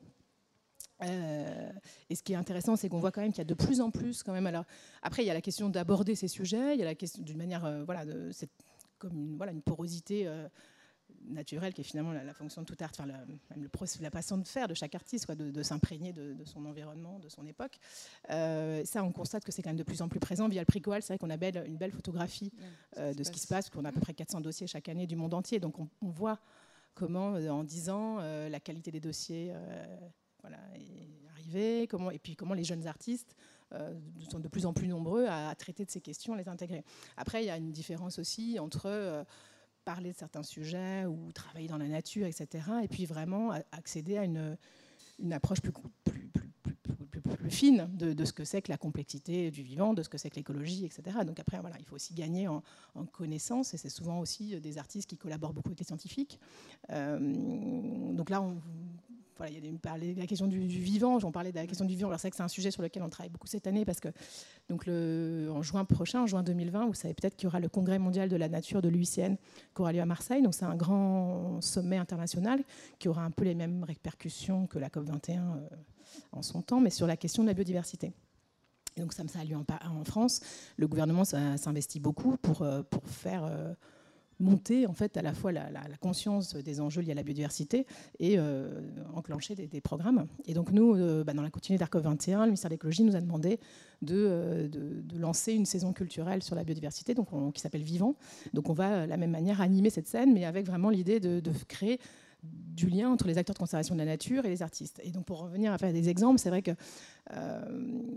euh, 1.03 1.71
et 2.09 2.15
ce 2.15 2.23
qui 2.23 2.33
est 2.33 2.35
intéressant, 2.35 2.75
c'est 2.75 2.89
qu'on 2.89 2.99
voit 2.99 3.11
quand 3.11 3.21
même 3.21 3.31
qu'il 3.31 3.39
y 3.39 3.41
a 3.41 3.45
de 3.45 3.53
plus 3.53 3.81
en 3.81 3.91
plus, 3.91 4.23
quand 4.23 4.33
même. 4.33 4.47
Alors, 4.47 4.65
après, 5.01 5.23
il 5.23 5.27
y 5.27 5.31
a 5.31 5.33
la 5.33 5.41
question 5.41 5.69
d'aborder 5.69 6.15
ces 6.15 6.27
sujets, 6.27 6.75
il 6.75 6.79
y 6.79 6.83
a 6.83 6.85
la 6.85 6.95
question 6.95 7.21
d'une 7.23 7.37
manière, 7.37 7.65
euh, 7.65 7.83
voilà, 7.83 8.05
de, 8.05 8.31
comme 8.97 9.17
une, 9.17 9.37
voilà, 9.37 9.51
une 9.51 9.61
porosité 9.61 10.27
euh, 10.27 10.47
naturelle 11.29 11.73
qui 11.73 11.81
est 11.81 11.85
finalement 11.85 12.11
la, 12.11 12.33
fonction 12.33 12.61
de 12.61 12.67
tout 12.67 12.75
art, 12.81 12.91
enfin, 12.91 13.05
la, 13.05 13.17
même 13.25 13.39
le, 13.57 13.69
la 14.01 14.09
façon 14.09 14.37
de 14.37 14.47
faire 14.47 14.67
de 14.67 14.73
chaque 14.73 14.95
artiste, 14.95 15.25
quoi, 15.25 15.35
de, 15.35 15.63
s'imprégner 15.63 16.11
de, 16.11 16.35
son 16.43 16.65
environnement, 16.65 17.19
de 17.19 17.29
son 17.29 17.45
époque. 17.45 17.79
ça, 18.29 19.03
on 19.03 19.11
constate 19.11 19.43
que 19.43 19.51
c'est 19.51 19.61
quand 19.61 19.69
même 19.69 19.77
de 19.77 19.83
plus 19.83 20.01
en 20.01 20.07
plus 20.07 20.19
présent 20.19 20.47
via 20.47 20.61
le 20.61 20.65
prix 20.65 20.81
Coal. 20.81 21.01
C'est 21.01 21.13
vrai 21.13 21.17
qu'on 21.17 21.29
a 21.29 21.37
belle, 21.37 21.63
une 21.65 21.77
belle 21.77 21.91
photographie 21.91 22.51
de 22.97 23.23
ce 23.23 23.31
qui 23.31 23.39
se 23.39 23.47
passe, 23.47 23.69
qu'on 23.69 23.85
a 23.85 23.89
à 23.89 23.91
peu 23.91 23.99
près 23.99 24.13
400 24.13 24.41
dossiers 24.41 24.67
chaque 24.67 24.87
année 24.87 25.07
du 25.07 25.15
monde 25.15 25.33
entier. 25.33 25.59
Donc, 25.59 25.77
on, 25.79 25.89
on 26.01 26.09
voit 26.09 26.39
comment, 26.93 27.33
en 27.33 27.63
10 27.63 27.89
ans, 27.89 28.19
la 28.19 28.59
qualité 28.59 28.91
des 28.91 29.01
dossiers 29.01 29.53
est 31.55 31.87
comment, 31.87 32.11
et 32.11 32.19
puis 32.19 32.35
comment 32.35 32.53
les 32.53 32.63
jeunes 32.63 32.87
artistes 32.87 33.35
euh, 33.73 33.93
sont 34.29 34.39
de 34.39 34.47
plus 34.47 34.65
en 34.65 34.73
plus 34.73 34.87
nombreux 34.87 35.27
à, 35.27 35.53
traiter 35.55 35.85
de 35.85 35.91
ces 35.91 36.01
questions, 36.01 36.33
à 36.33 36.37
les 36.37 36.47
intégrer. 36.47 36.83
Après, 37.17 37.43
il 37.43 37.47
y 37.47 37.51
a 37.51 37.57
une 37.57 37.71
différence 37.71 38.19
aussi 38.19 38.59
entre 38.59 38.87
euh, 38.87 39.23
parler 39.85 40.11
de 40.11 40.17
certains 40.17 40.43
sujets 40.43 41.05
ou 41.05 41.31
travailler 41.31 41.67
dans 41.67 41.77
la 41.77 41.87
nature, 41.87 42.25
etc., 42.25 42.65
et 42.83 42.87
puis 42.87 43.05
vraiment 43.05 43.51
accéder 43.71 44.17
à 44.17 44.23
une, 44.23 44.57
approche 45.31 45.61
plus, 45.61 45.71
fine 47.49 47.89
de, 47.93 48.25
ce 48.25 48.33
que 48.33 48.43
c'est 48.43 48.61
que 48.61 48.71
la 48.71 48.77
complexité 48.77 49.49
du 49.49 49.63
vivant, 49.63 49.93
de 49.93 50.03
ce 50.03 50.09
que 50.09 50.17
c'est 50.17 50.29
que 50.29 50.35
l'écologie, 50.35 50.85
etc. 50.85 51.17
Donc 51.25 51.39
après, 51.39 51.59
voilà, 51.59 51.75
il 51.79 51.85
faut 51.85 51.95
aussi 51.95 52.13
gagner 52.13 52.47
en, 52.47 52.61
en 52.95 53.05
connaissances, 53.05 53.73
et 53.73 53.77
c'est 53.77 53.89
souvent 53.89 54.19
aussi 54.19 54.59
des 54.59 54.77
artistes 54.77 55.09
qui 55.09 55.17
collaborent 55.17 55.53
beaucoup 55.53 55.69
avec 55.69 55.79
les 55.79 55.85
scientifiques. 55.85 56.39
Euh, 56.91 58.13
donc 58.13 58.29
là, 58.29 58.41
on, 58.41 58.61
voilà, 59.39 59.57
il 59.57 59.65
y 59.65 60.17
a 60.17 60.19
la 60.19 60.27
question 60.27 60.47
du, 60.47 60.59
vivant, 60.59 61.17
j'en 61.19 61.31
parlais 61.31 61.51
de 61.51 61.55
la 61.55 61.65
question 61.65 61.85
du 61.85 61.95
vivant. 61.95 62.09
Alors 62.09 62.19
c'est 62.19 62.29
que 62.29 62.35
c'est 62.35 62.43
un 62.43 62.49
sujet 62.49 62.71
sur 62.71 62.81
lequel 62.81 63.03
on 63.03 63.09
travaille 63.09 63.29
beaucoup 63.29 63.47
cette 63.47 63.67
année 63.67 63.85
parce 63.85 63.99
que 63.99 64.09
donc 64.67 64.85
le, 64.85 65.49
en 65.53 65.61
juin 65.61 65.85
prochain, 65.85 66.23
en 66.23 66.27
juin 66.27 66.43
2020, 66.43 66.87
vous 66.87 66.93
savez 66.93 67.13
peut-être 67.13 67.35
qu'il 67.35 67.45
y 67.45 67.47
aura 67.47 67.59
le 67.59 67.69
congrès 67.69 67.99
mondial 67.99 68.27
de 68.27 68.35
la 68.35 68.49
nature 68.49 68.81
de 68.81 68.89
l'UICN 68.89 69.35
qui 69.73 69.81
aura 69.81 69.93
lieu 69.93 70.01
à 70.01 70.05
Marseille. 70.05 70.41
Donc 70.41 70.53
c'est 70.53 70.65
un 70.65 70.75
grand 70.75 71.61
sommet 71.61 71.97
international 71.97 72.63
qui 72.99 73.07
aura 73.07 73.23
un 73.23 73.31
peu 73.31 73.45
les 73.45 73.55
mêmes 73.55 73.83
répercussions 73.83 74.67
que 74.67 74.77
la 74.77 74.89
COP 74.89 75.05
21 75.05 75.41
euh, 75.41 75.69
en 76.33 76.41
son 76.41 76.61
temps, 76.61 76.81
mais 76.81 76.89
sur 76.89 77.07
la 77.07 77.15
question 77.15 77.43
de 77.43 77.47
la 77.47 77.53
biodiversité. 77.53 78.11
Et 78.97 79.01
donc 79.01 79.13
ça, 79.13 79.23
ça 79.27 79.39
a 79.39 79.43
lieu 79.45 79.55
en, 79.55 79.65
en 79.89 80.03
France. 80.03 80.41
Le 80.75 80.87
gouvernement 80.87 81.23
s'investit 81.23 81.99
beaucoup 81.99 82.35
pour, 82.37 82.63
euh, 82.63 82.83
pour 82.83 83.07
faire 83.07 83.45
euh, 83.45 83.73
monter 84.39 84.87
en 84.87 84.93
fait 84.93 85.17
à 85.17 85.21
la 85.21 85.33
fois 85.33 85.51
la, 85.51 85.69
conscience 86.01 86.55
des 86.55 86.81
enjeux 86.81 87.01
liés 87.01 87.11
à 87.11 87.15
la 87.15 87.23
biodiversité 87.23 87.85
et 88.19 88.35
euh, 88.37 88.81
enclencher 89.13 89.55
des, 89.55 89.81
programmes. 89.81 90.27
Et 90.45 90.53
donc 90.53 90.71
nous, 90.71 90.95
euh, 90.95 91.23
bah, 91.23 91.33
dans 91.33 91.41
la 91.41 91.49
continuité 91.49 91.79
d'Arco 91.79 91.99
21, 91.99 92.39
le 92.41 92.45
ministère 92.47 92.69
de 92.69 92.75
l'écologie 92.75 93.03
nous 93.03 93.15
a 93.15 93.21
demandé 93.21 93.59
euh, 94.09 94.67
de, 94.67 95.01
de, 95.01 95.19
lancer 95.19 95.53
une 95.53 95.65
saison 95.65 95.93
culturelle 95.93 96.41
sur 96.43 96.55
la 96.55 96.63
biodiversité, 96.63 97.13
donc 97.13 97.29
qui 97.53 97.61
s'appelle 97.61 97.83
Vivant. 97.83 98.15
Donc 98.53 98.69
on 98.69 98.73
va 98.73 99.05
de 99.05 99.09
la 99.09 99.17
même 99.17 99.31
manière 99.31 99.61
animer 99.61 99.89
cette 99.89 100.07
scène, 100.07 100.33
mais 100.33 100.45
avec 100.45 100.65
vraiment 100.65 100.89
l'idée 100.89 101.19
de, 101.19 101.39
de 101.39 101.51
créer 101.67 101.99
du 102.43 102.87
lien 102.87 103.09
entre 103.09 103.27
les 103.27 103.37
acteurs 103.37 103.53
de 103.53 103.59
conservation 103.59 103.93
de 103.95 103.99
la 103.99 104.05
nature 104.05 104.45
et 104.45 104.49
les 104.49 104.61
artistes. 104.61 105.01
Et 105.03 105.11
donc 105.11 105.25
pour 105.25 105.39
revenir 105.39 105.73
à 105.73 105.77
faire 105.77 105.91
des 105.91 106.07
exemples, 106.07 106.39
c'est 106.39 106.49
vrai 106.49 106.61
que 106.61 106.71
euh, 107.35 107.61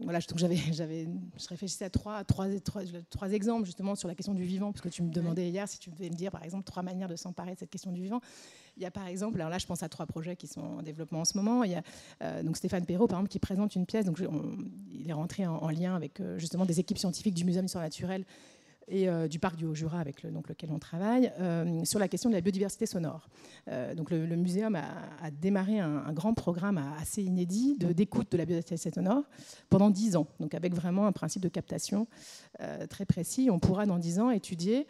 voilà, 0.04 0.20
j'avais, 0.36 0.56
j'avais, 0.72 1.08
je 1.36 1.48
réfléchissais 1.48 1.86
à 1.86 1.90
trois, 1.90 2.22
trois, 2.24 2.46
trois, 3.10 3.32
exemples 3.32 3.66
justement 3.66 3.94
sur 3.96 4.08
la 4.08 4.14
question 4.14 4.34
du 4.34 4.44
vivant, 4.44 4.70
parce 4.72 4.82
que 4.82 4.88
tu 4.88 5.02
me 5.02 5.10
demandais 5.10 5.48
hier 5.48 5.68
si 5.68 5.78
tu 5.78 5.90
devais 5.90 6.08
me 6.08 6.14
dire 6.14 6.30
par 6.30 6.44
exemple 6.44 6.64
trois 6.64 6.82
manières 6.82 7.08
de 7.08 7.16
s'emparer 7.16 7.54
de 7.54 7.58
cette 7.58 7.70
question 7.70 7.90
du 7.90 8.00
vivant. 8.00 8.20
Il 8.76 8.82
y 8.82 8.86
a 8.86 8.90
par 8.90 9.06
exemple, 9.06 9.38
alors 9.38 9.50
là 9.50 9.58
je 9.58 9.66
pense 9.66 9.82
à 9.82 9.88
trois 9.88 10.06
projets 10.06 10.36
qui 10.36 10.46
sont 10.46 10.60
en 10.60 10.82
développement 10.82 11.20
en 11.20 11.24
ce 11.24 11.36
moment. 11.36 11.64
Il 11.64 11.72
y 11.72 11.74
a 11.74 11.82
euh, 12.22 12.42
donc 12.42 12.56
Stéphane 12.56 12.86
Perrault 12.86 13.08
par 13.08 13.18
exemple 13.18 13.32
qui 13.32 13.40
présente 13.40 13.74
une 13.74 13.86
pièce, 13.86 14.04
donc 14.04 14.22
il 14.92 15.10
est 15.10 15.12
rentré 15.12 15.46
en, 15.46 15.68
lien 15.70 15.96
avec 15.96 16.20
euh, 16.20 16.38
justement 16.38 16.66
des 16.66 16.78
équipes 16.78 16.98
scientifiques 16.98 17.34
du 17.34 17.44
Muséum 17.44 17.64
d'histoire 17.64 17.84
naturelle 17.84 18.24
et 18.88 19.08
euh, 19.08 19.28
du 19.28 19.38
parc 19.38 19.56
du 19.56 19.64
Haut-Jura 19.64 20.00
avec 20.00 20.22
le, 20.22 20.30
donc, 20.30 20.48
lequel 20.48 20.70
on 20.70 20.78
travaille, 20.78 21.32
euh, 21.40 21.84
sur 21.84 21.98
la 21.98 22.08
question 22.08 22.30
de 22.30 22.34
la 22.34 22.40
biodiversité 22.40 22.86
sonore. 22.86 23.28
Euh, 23.68 23.94
donc 23.94 24.10
le, 24.10 24.26
muséum 24.36 24.74
a, 24.74 25.30
démarré 25.30 25.78
un, 25.78 26.12
grand 26.12 26.34
programme 26.34 26.78
assez 27.00 27.22
inédit 27.22 27.76
d'écoute 27.78 28.30
de, 28.32 28.36
la 28.36 28.44
biodiversité 28.44 28.90
sonore 28.90 29.24
pendant 29.68 29.90
dix 29.90 30.16
ans, 30.16 30.26
donc 30.40 30.54
avec 30.54 30.74
vraiment 30.74 31.06
un 31.06 31.12
principe 31.12 31.42
de 31.42 31.48
captation 31.48 32.06
très 32.88 33.06
précis. 33.06 33.48
On 33.50 33.58
pourra 33.58 33.86
dans 33.86 33.98
dix 33.98 34.18
ans 34.18 34.30
étudier 34.30 34.86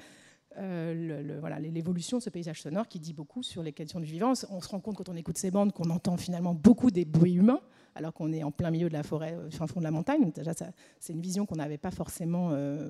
euh, 0.58 1.38
l'évolution 1.60 2.18
de 2.18 2.22
ce 2.22 2.30
paysage 2.30 2.62
sonore 2.62 2.86
qui 2.86 3.00
dit 3.00 3.12
beaucoup 3.12 3.42
sur 3.42 3.62
les 3.62 3.72
questions 3.72 4.00
du 4.00 4.06
vivant. 4.06 4.32
On 4.50 4.60
se 4.60 4.68
rend 4.68 4.80
compte 4.80 4.96
quand 4.96 5.08
on 5.08 5.16
écoute 5.16 5.38
ces 5.38 5.50
bandes 5.50 5.72
qu'on 5.72 5.90
entend 5.90 6.16
finalement 6.16 6.54
beaucoup 6.54 6.90
des 6.90 7.04
bruits 7.04 7.34
humains, 7.34 7.60
alors 7.94 8.12
qu'on 8.12 8.32
est 8.32 8.42
en 8.42 8.50
plein 8.50 8.70
milieu 8.70 8.88
de 8.88 8.92
la 8.92 9.02
forêt, 9.02 9.34
euh, 9.34 9.50
fin 9.50 9.66
fond 9.66 9.80
de 9.80 9.84
la 9.84 9.90
montagne. 9.90 10.30
déjà, 10.30 10.52
c'est 10.98 11.12
une 11.12 11.20
vision 11.20 11.46
qu'on 11.46 11.56
n'avait 11.56 11.78
pas 11.78 11.90
forcément, 11.90 12.50
euh, 12.52 12.88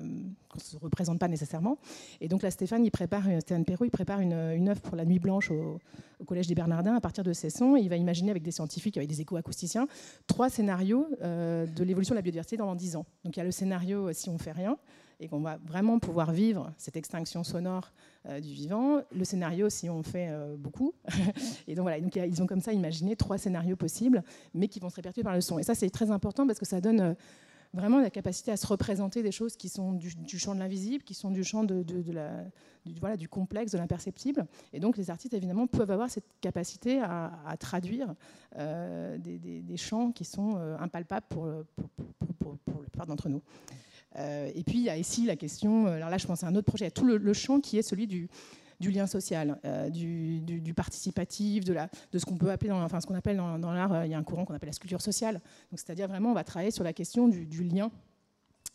qu'on 0.49 0.57
ne 0.57 0.63
se 0.63 0.77
représente 0.77 1.19
pas 1.19 1.27
nécessairement. 1.27 1.77
Et 2.21 2.27
donc 2.27 2.41
là, 2.41 2.51
Stéphane, 2.51 2.89
prépare, 2.89 3.23
Stéphane 3.41 3.65
Perrault, 3.65 3.85
il 3.85 3.91
prépare 3.91 4.19
une, 4.19 4.33
une 4.33 4.69
œuvre 4.69 4.81
pour 4.81 4.95
la 4.95 5.05
Nuit 5.05 5.19
Blanche 5.19 5.51
au, 5.51 5.79
Collège 6.25 6.47
des 6.47 6.55
Bernardins 6.55 6.95
à 6.95 7.01
partir 7.01 7.25
de 7.25 7.33
ces 7.33 7.49
sons. 7.49 7.75
il 7.75 7.89
va 7.89 7.97
imaginer 7.97 8.31
avec 8.31 8.43
des 8.43 8.51
scientifiques, 8.51 8.95
avec 8.95 9.09
des 9.09 9.19
éco-acousticiens, 9.19 9.87
trois 10.25 10.49
scénarios 10.49 11.05
de 11.21 11.83
l'évolution 11.83 12.13
de 12.13 12.19
la 12.19 12.21
biodiversité 12.21 12.55
dans 12.55 12.73
10 12.75 12.95
ans. 12.95 13.05
Donc 13.25 13.35
il 13.35 13.39
y 13.39 13.41
a 13.41 13.43
le 13.43 13.51
scénario 13.51 14.13
si 14.13 14.29
on 14.29 14.37
fait 14.37 14.53
rien, 14.53 14.77
et 15.23 15.27
qu'on 15.29 15.39
va 15.39 15.57
vraiment 15.65 15.99
pouvoir 15.99 16.33
vivre 16.33 16.73
cette 16.77 16.97
extinction 16.97 17.45
sonore 17.45 17.93
euh, 18.27 18.41
du 18.41 18.51
vivant. 18.53 19.01
Le 19.15 19.23
scénario, 19.23 19.69
si 19.69 19.89
on 19.89 20.03
fait 20.03 20.27
euh, 20.29 20.57
beaucoup. 20.57 20.93
et 21.67 21.75
donc 21.75 21.83
voilà, 21.83 21.97
ils 21.97 22.41
ont 22.41 22.45
comme 22.45 22.59
ça 22.59 22.73
imaginé 22.73 23.15
trois 23.15 23.37
scénarios 23.37 23.77
possibles, 23.77 24.21
mais 24.53 24.67
qui 24.67 24.81
vont 24.81 24.89
se 24.89 24.97
répercuter 24.97 25.23
par 25.23 25.33
le 25.33 25.39
son. 25.39 25.59
Et 25.59 25.63
ça, 25.63 25.75
c'est 25.75 25.89
très 25.89 26.11
important 26.11 26.45
parce 26.45 26.59
que 26.59 26.65
ça 26.65 26.81
donne 26.81 26.99
euh, 26.99 27.13
vraiment 27.73 28.01
la 28.01 28.09
capacité 28.09 28.51
à 28.51 28.57
se 28.57 28.67
représenter 28.67 29.23
des 29.23 29.31
choses 29.31 29.55
qui 29.55 29.69
sont 29.69 29.93
du, 29.93 30.37
champ 30.37 30.53
de 30.53 30.59
l'invisible, 30.59 31.05
qui 31.05 31.13
sont 31.13 31.31
du 31.31 31.45
champ 31.45 31.63
de, 31.63 31.83
du, 31.83 32.03
voilà, 32.99 33.15
du 33.15 33.29
complexe, 33.29 33.71
de 33.71 33.77
l'imperceptible. 33.77 34.45
Et 34.73 34.81
donc 34.81 34.97
les 34.97 35.09
artistes, 35.09 35.33
évidemment, 35.33 35.67
peuvent 35.67 35.89
avoir 35.89 36.09
cette 36.09 36.27
capacité 36.41 36.99
à, 37.01 37.55
traduire 37.57 38.13
des, 38.55 39.39
des, 39.39 39.77
champs 39.77 40.11
qui 40.11 40.23
sont 40.23 40.57
impalpables 40.79 41.25
pour, 41.27 41.47
pour, 41.75 41.89
pour, 42.35 42.57
pour 42.59 42.81
la 42.83 42.89
plupart 42.89 43.07
d'entre 43.07 43.27
nous. 43.27 43.41
Euh, 44.17 44.51
et 44.53 44.63
puis 44.63 44.77
il 44.77 44.83
y 44.83 44.89
a 44.89 44.97
ici 44.97 45.25
la 45.25 45.35
question, 45.35 45.87
euh, 45.87 45.95
alors 45.95 46.09
là 46.09 46.17
je 46.17 46.27
pense 46.27 46.43
à 46.43 46.47
un 46.47 46.55
autre 46.55 46.67
projet, 46.67 46.91
tout 46.91 47.05
le, 47.05 47.33
champ 47.33 47.59
qui 47.59 47.77
est 47.77 47.81
celui 47.81 48.07
du, 48.07 48.29
lien 48.79 49.07
social, 49.07 49.59
euh, 49.65 49.89
du, 49.89 50.73
participatif, 50.75 51.63
de, 51.63 51.75
ce 52.17 52.25
qu'on 52.25 52.37
peut 52.37 52.51
appeler, 52.51 52.71
enfin 52.71 52.99
ce 53.01 53.07
qu'on 53.07 53.15
appelle 53.15 53.37
dans, 53.37 53.71
l'art, 53.71 54.05
il 54.05 54.11
y 54.11 54.13
a 54.13 54.17
un 54.17 54.23
courant 54.23 54.45
qu'on 54.45 54.53
appelle 54.53 54.69
la 54.69 54.73
sculpture 54.73 55.01
sociale. 55.01 55.35
Donc 55.71 55.79
c'est-à-dire 55.79 56.07
vraiment 56.07 56.31
on 56.31 56.35
va 56.35 56.43
travailler 56.43 56.71
sur 56.71 56.83
la 56.83 56.93
question 56.93 57.27
du, 57.27 57.63
lien 57.63 57.91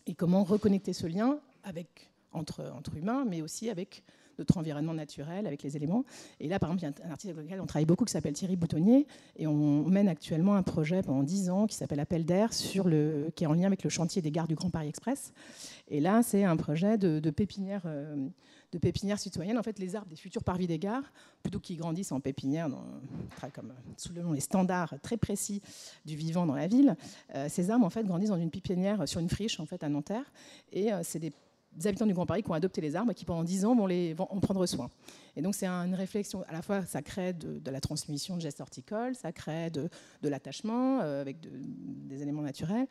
et 0.06 0.14
comment 0.14 0.44
reconnecter 0.44 0.92
ce 0.92 1.06
lien 1.06 1.38
avec 1.62 2.10
entre 2.32 2.96
humains, 2.96 3.24
mais 3.28 3.42
aussi 3.42 3.70
avec 3.70 4.02
notre 4.38 4.56
environnement 4.58 4.94
naturel 4.94 5.46
avec 5.46 5.62
les 5.62 5.76
éléments. 5.76 6.04
Et 6.40 6.48
là, 6.48 6.58
par 6.58 6.70
exemple, 6.70 6.94
il 6.96 7.00
y 7.00 7.02
a 7.02 7.08
un 7.08 7.12
artiste 7.12 7.32
avec 7.32 7.44
lequel 7.44 7.60
on 7.60 7.66
travaille 7.66 7.86
beaucoup 7.86 8.04
qui 8.04 8.12
s'appelle 8.12 8.34
Thierry 8.34 8.56
Boutonnier, 8.56 9.06
et 9.36 9.46
on 9.46 9.84
mène 9.84 10.08
actuellement 10.08 10.54
un 10.54 10.62
projet 10.62 11.02
pendant 11.02 11.22
10 11.22 11.50
ans 11.50 11.66
qui 11.66 11.76
s'appelle 11.76 12.00
Appel 12.00 12.24
d'air, 12.24 12.50
qui 12.50 12.78
est 12.78 13.46
en 13.46 13.52
lien 13.52 13.66
avec 13.66 13.84
le 13.84 13.90
chantier 13.90 14.22
des 14.22 14.30
gares 14.30 14.48
du 14.48 14.54
Grand 14.54 14.70
Paris 14.70 14.88
Express. 14.88 15.32
Et 15.88 16.00
là, 16.00 16.22
c'est 16.22 16.44
un 16.44 16.56
projet 16.56 16.98
de, 16.98 17.30
pépinière. 17.30 17.82
Euh, 17.86 18.28
de 18.72 18.78
pépinière 18.78 19.18
citoyenne, 19.18 19.56
en 19.56 19.62
fait, 19.62 19.78
les 19.78 19.96
arbres 19.96 20.10
des 20.10 20.16
futurs 20.16 20.44
parvis 20.44 20.66
des 20.66 20.78
gares, 20.78 21.10
plutôt 21.42 21.58
qu'ils 21.58 21.78
grandissent 21.78 22.12
en 22.12 22.20
pépinière, 22.20 22.68
dans, 22.68 22.84
comme 23.54 23.72
sous 23.96 24.12
le 24.12 24.22
nom 24.22 24.32
les 24.32 24.40
standards 24.40 24.94
très 25.02 25.16
précis 25.16 25.62
du 26.04 26.16
vivant 26.16 26.44
dans 26.44 26.54
la 26.54 26.66
ville, 26.66 26.94
euh, 27.34 27.46
ces 27.48 27.70
arbres 27.70 27.86
en 27.86 27.90
fait 27.90 28.04
grandissent 28.04 28.28
dans 28.28 28.36
une 28.36 28.50
pépinière 28.50 29.08
sur 29.08 29.20
une 29.20 29.30
friche 29.30 29.58
en 29.58 29.64
fait 29.64 29.82
à 29.82 29.88
Nanterre, 29.88 30.30
et 30.72 30.92
euh, 30.92 31.00
c'est 31.02 31.18
des 31.18 31.32
habitants 31.86 32.06
du 32.06 32.14
Grand 32.14 32.26
Paris 32.26 32.42
qui 32.42 32.50
ont 32.50 32.54
adopté 32.54 32.80
les 32.80 32.96
arbres 32.96 33.12
et 33.12 33.14
qui 33.14 33.24
pendant 33.24 33.44
10 33.44 33.64
ans 33.64 33.76
vont, 33.76 33.86
les, 33.86 34.14
en 34.18 34.40
prendre 34.40 34.64
soin. 34.66 34.90
Et 35.36 35.42
donc 35.42 35.54
c'est 35.54 35.66
une 35.66 35.94
réflexion, 35.94 36.42
à 36.48 36.52
la 36.52 36.62
fois 36.62 36.82
ça 36.82 37.02
crée 37.02 37.32
de, 37.32 37.70
la 37.70 37.80
transmission 37.80 38.36
de 38.36 38.40
gestes 38.40 38.60
horticoles, 38.60 39.14
ça 39.14 39.32
crée 39.32 39.70
de, 39.70 39.88
l'attachement 40.22 41.00
euh, 41.00 41.20
avec 41.20 41.36
des 41.40 42.22
éléments 42.22 42.42
naturels, 42.42 42.86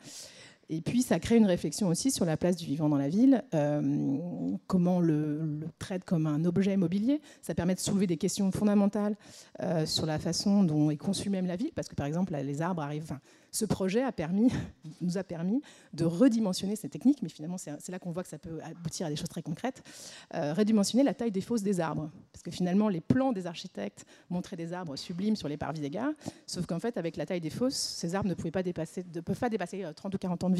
et 0.70 0.80
puis 0.80 1.02
ça 1.02 1.18
crée 1.18 1.36
une 1.36 1.46
réflexion 1.46 1.88
aussi 1.88 2.10
sur 2.10 2.24
la 2.24 2.36
place 2.36 2.56
du 2.56 2.66
vivant 2.66 2.88
dans 2.88 2.98
la 2.98 3.08
ville, 3.08 3.42
euh, 3.54 4.18
comment 4.66 5.00
le, 5.00 5.44
le, 5.44 5.66
traite 5.78 6.04
comme 6.04 6.26
un 6.26 6.44
objet 6.44 6.74
immobilier. 6.74 7.20
Ça 7.40 7.54
permet 7.54 7.74
de 7.74 7.80
soulever 7.80 8.06
des 8.06 8.18
questions 8.18 8.50
fondamentales 8.52 9.16
euh, 9.62 9.86
sur 9.86 10.04
la 10.04 10.18
façon 10.18 10.64
dont 10.64 10.90
est 10.90 10.96
conçue 10.96 11.30
même 11.30 11.46
la 11.46 11.56
ville, 11.56 11.72
parce 11.74 11.88
que 11.88 11.94
par 11.94 12.06
exemple 12.06 12.34
les 12.34 12.60
arbres 12.60 12.82
arrivent, 12.82 13.18
ce 13.50 13.64
projet 13.64 14.02
a 14.02 14.12
permis, 14.12 14.50
nous 15.00 15.18
a 15.18 15.24
permis 15.24 15.62
de 15.92 16.04
redimensionner 16.04 16.76
ces 16.76 16.88
techniques, 16.88 17.22
mais 17.22 17.28
finalement 17.28 17.56
c'est 17.58 17.88
là 17.88 17.98
qu'on 17.98 18.10
voit 18.10 18.22
que 18.22 18.28
ça 18.28 18.38
peut 18.38 18.60
aboutir 18.62 19.06
à 19.06 19.10
des 19.10 19.16
choses 19.16 19.28
très 19.28 19.42
concrètes, 19.42 19.82
euh, 20.34 20.52
redimensionner 20.52 21.02
la 21.02 21.14
taille 21.14 21.30
des 21.30 21.40
fosses 21.40 21.62
des 21.62 21.80
arbres. 21.80 22.10
Parce 22.32 22.42
que 22.42 22.50
finalement 22.50 22.88
les 22.88 23.00
plans 23.00 23.32
des 23.32 23.46
architectes 23.46 24.04
montraient 24.30 24.56
des 24.56 24.72
arbres 24.72 24.96
sublimes 24.96 25.36
sur 25.36 25.48
les 25.48 25.56
parvis 25.56 25.80
des 25.80 25.90
gares, 25.90 26.12
sauf 26.46 26.66
qu'en 26.66 26.78
fait 26.78 26.96
avec 26.96 27.16
la 27.16 27.26
taille 27.26 27.40
des 27.40 27.50
fosses, 27.50 27.76
ces 27.76 28.14
arbres 28.14 28.28
ne, 28.28 28.34
pouvaient 28.34 28.50
pas 28.50 28.62
dépasser, 28.62 29.04
ne 29.14 29.20
peuvent 29.20 29.38
pas 29.38 29.50
dépasser 29.50 29.84
30 29.94 30.14
euh, 30.14 30.16
ou 30.16 30.18
40 30.18 30.44
ans 30.44 30.50
de 30.50 30.56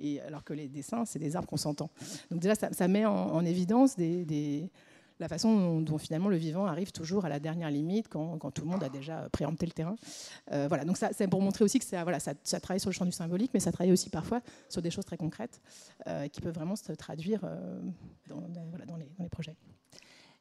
et, 0.00 0.20
alors 0.20 0.44
que 0.44 0.52
les 0.52 0.68
dessins, 0.68 1.04
c'est 1.04 1.18
des 1.18 1.36
arbres 1.36 1.48
qu'on 1.48 1.56
s'entend. 1.56 1.90
Donc 2.30 2.40
déjà 2.40 2.54
ça, 2.54 2.88
met 2.88 3.04
en, 3.06 3.44
évidence 3.44 3.96
des 3.96 4.70
la 5.20 5.28
façon 5.28 5.80
dont, 5.80 5.98
finalement 5.98 6.28
le 6.28 6.36
vivant 6.36 6.66
arrive 6.66 6.92
toujours 6.92 7.24
à 7.24 7.28
la 7.28 7.40
dernière 7.40 7.70
limite 7.70 8.08
quand, 8.08 8.38
tout 8.50 8.62
le 8.62 8.70
monde 8.70 8.82
a 8.82 8.88
déjà 8.88 9.28
préempté 9.30 9.66
le 9.66 9.72
terrain. 9.72 9.96
Euh, 10.52 10.66
voilà, 10.68 10.84
donc 10.84 10.96
ça, 10.96 11.10
c'est 11.12 11.28
pour 11.28 11.42
montrer 11.42 11.64
aussi 11.64 11.78
que 11.78 11.84
ça, 11.84 12.02
voilà, 12.02 12.20
ça, 12.20 12.34
travaille 12.60 12.80
sur 12.80 12.90
le 12.90 12.94
champ 12.94 13.04
du 13.04 13.12
symbolique, 13.12 13.50
mais 13.54 13.60
ça 13.60 13.72
travaille 13.72 13.92
aussi 13.92 14.10
parfois 14.10 14.40
sur 14.68 14.82
des 14.82 14.90
choses 14.90 15.04
très 15.04 15.16
concrètes 15.16 15.60
euh, 16.06 16.28
qui 16.28 16.40
peuvent 16.40 16.54
vraiment 16.54 16.76
se 16.76 16.92
traduire 16.92 17.40
euh, 17.44 17.80
dans, 18.28 18.96
les, 18.96 19.28
projets. 19.28 19.54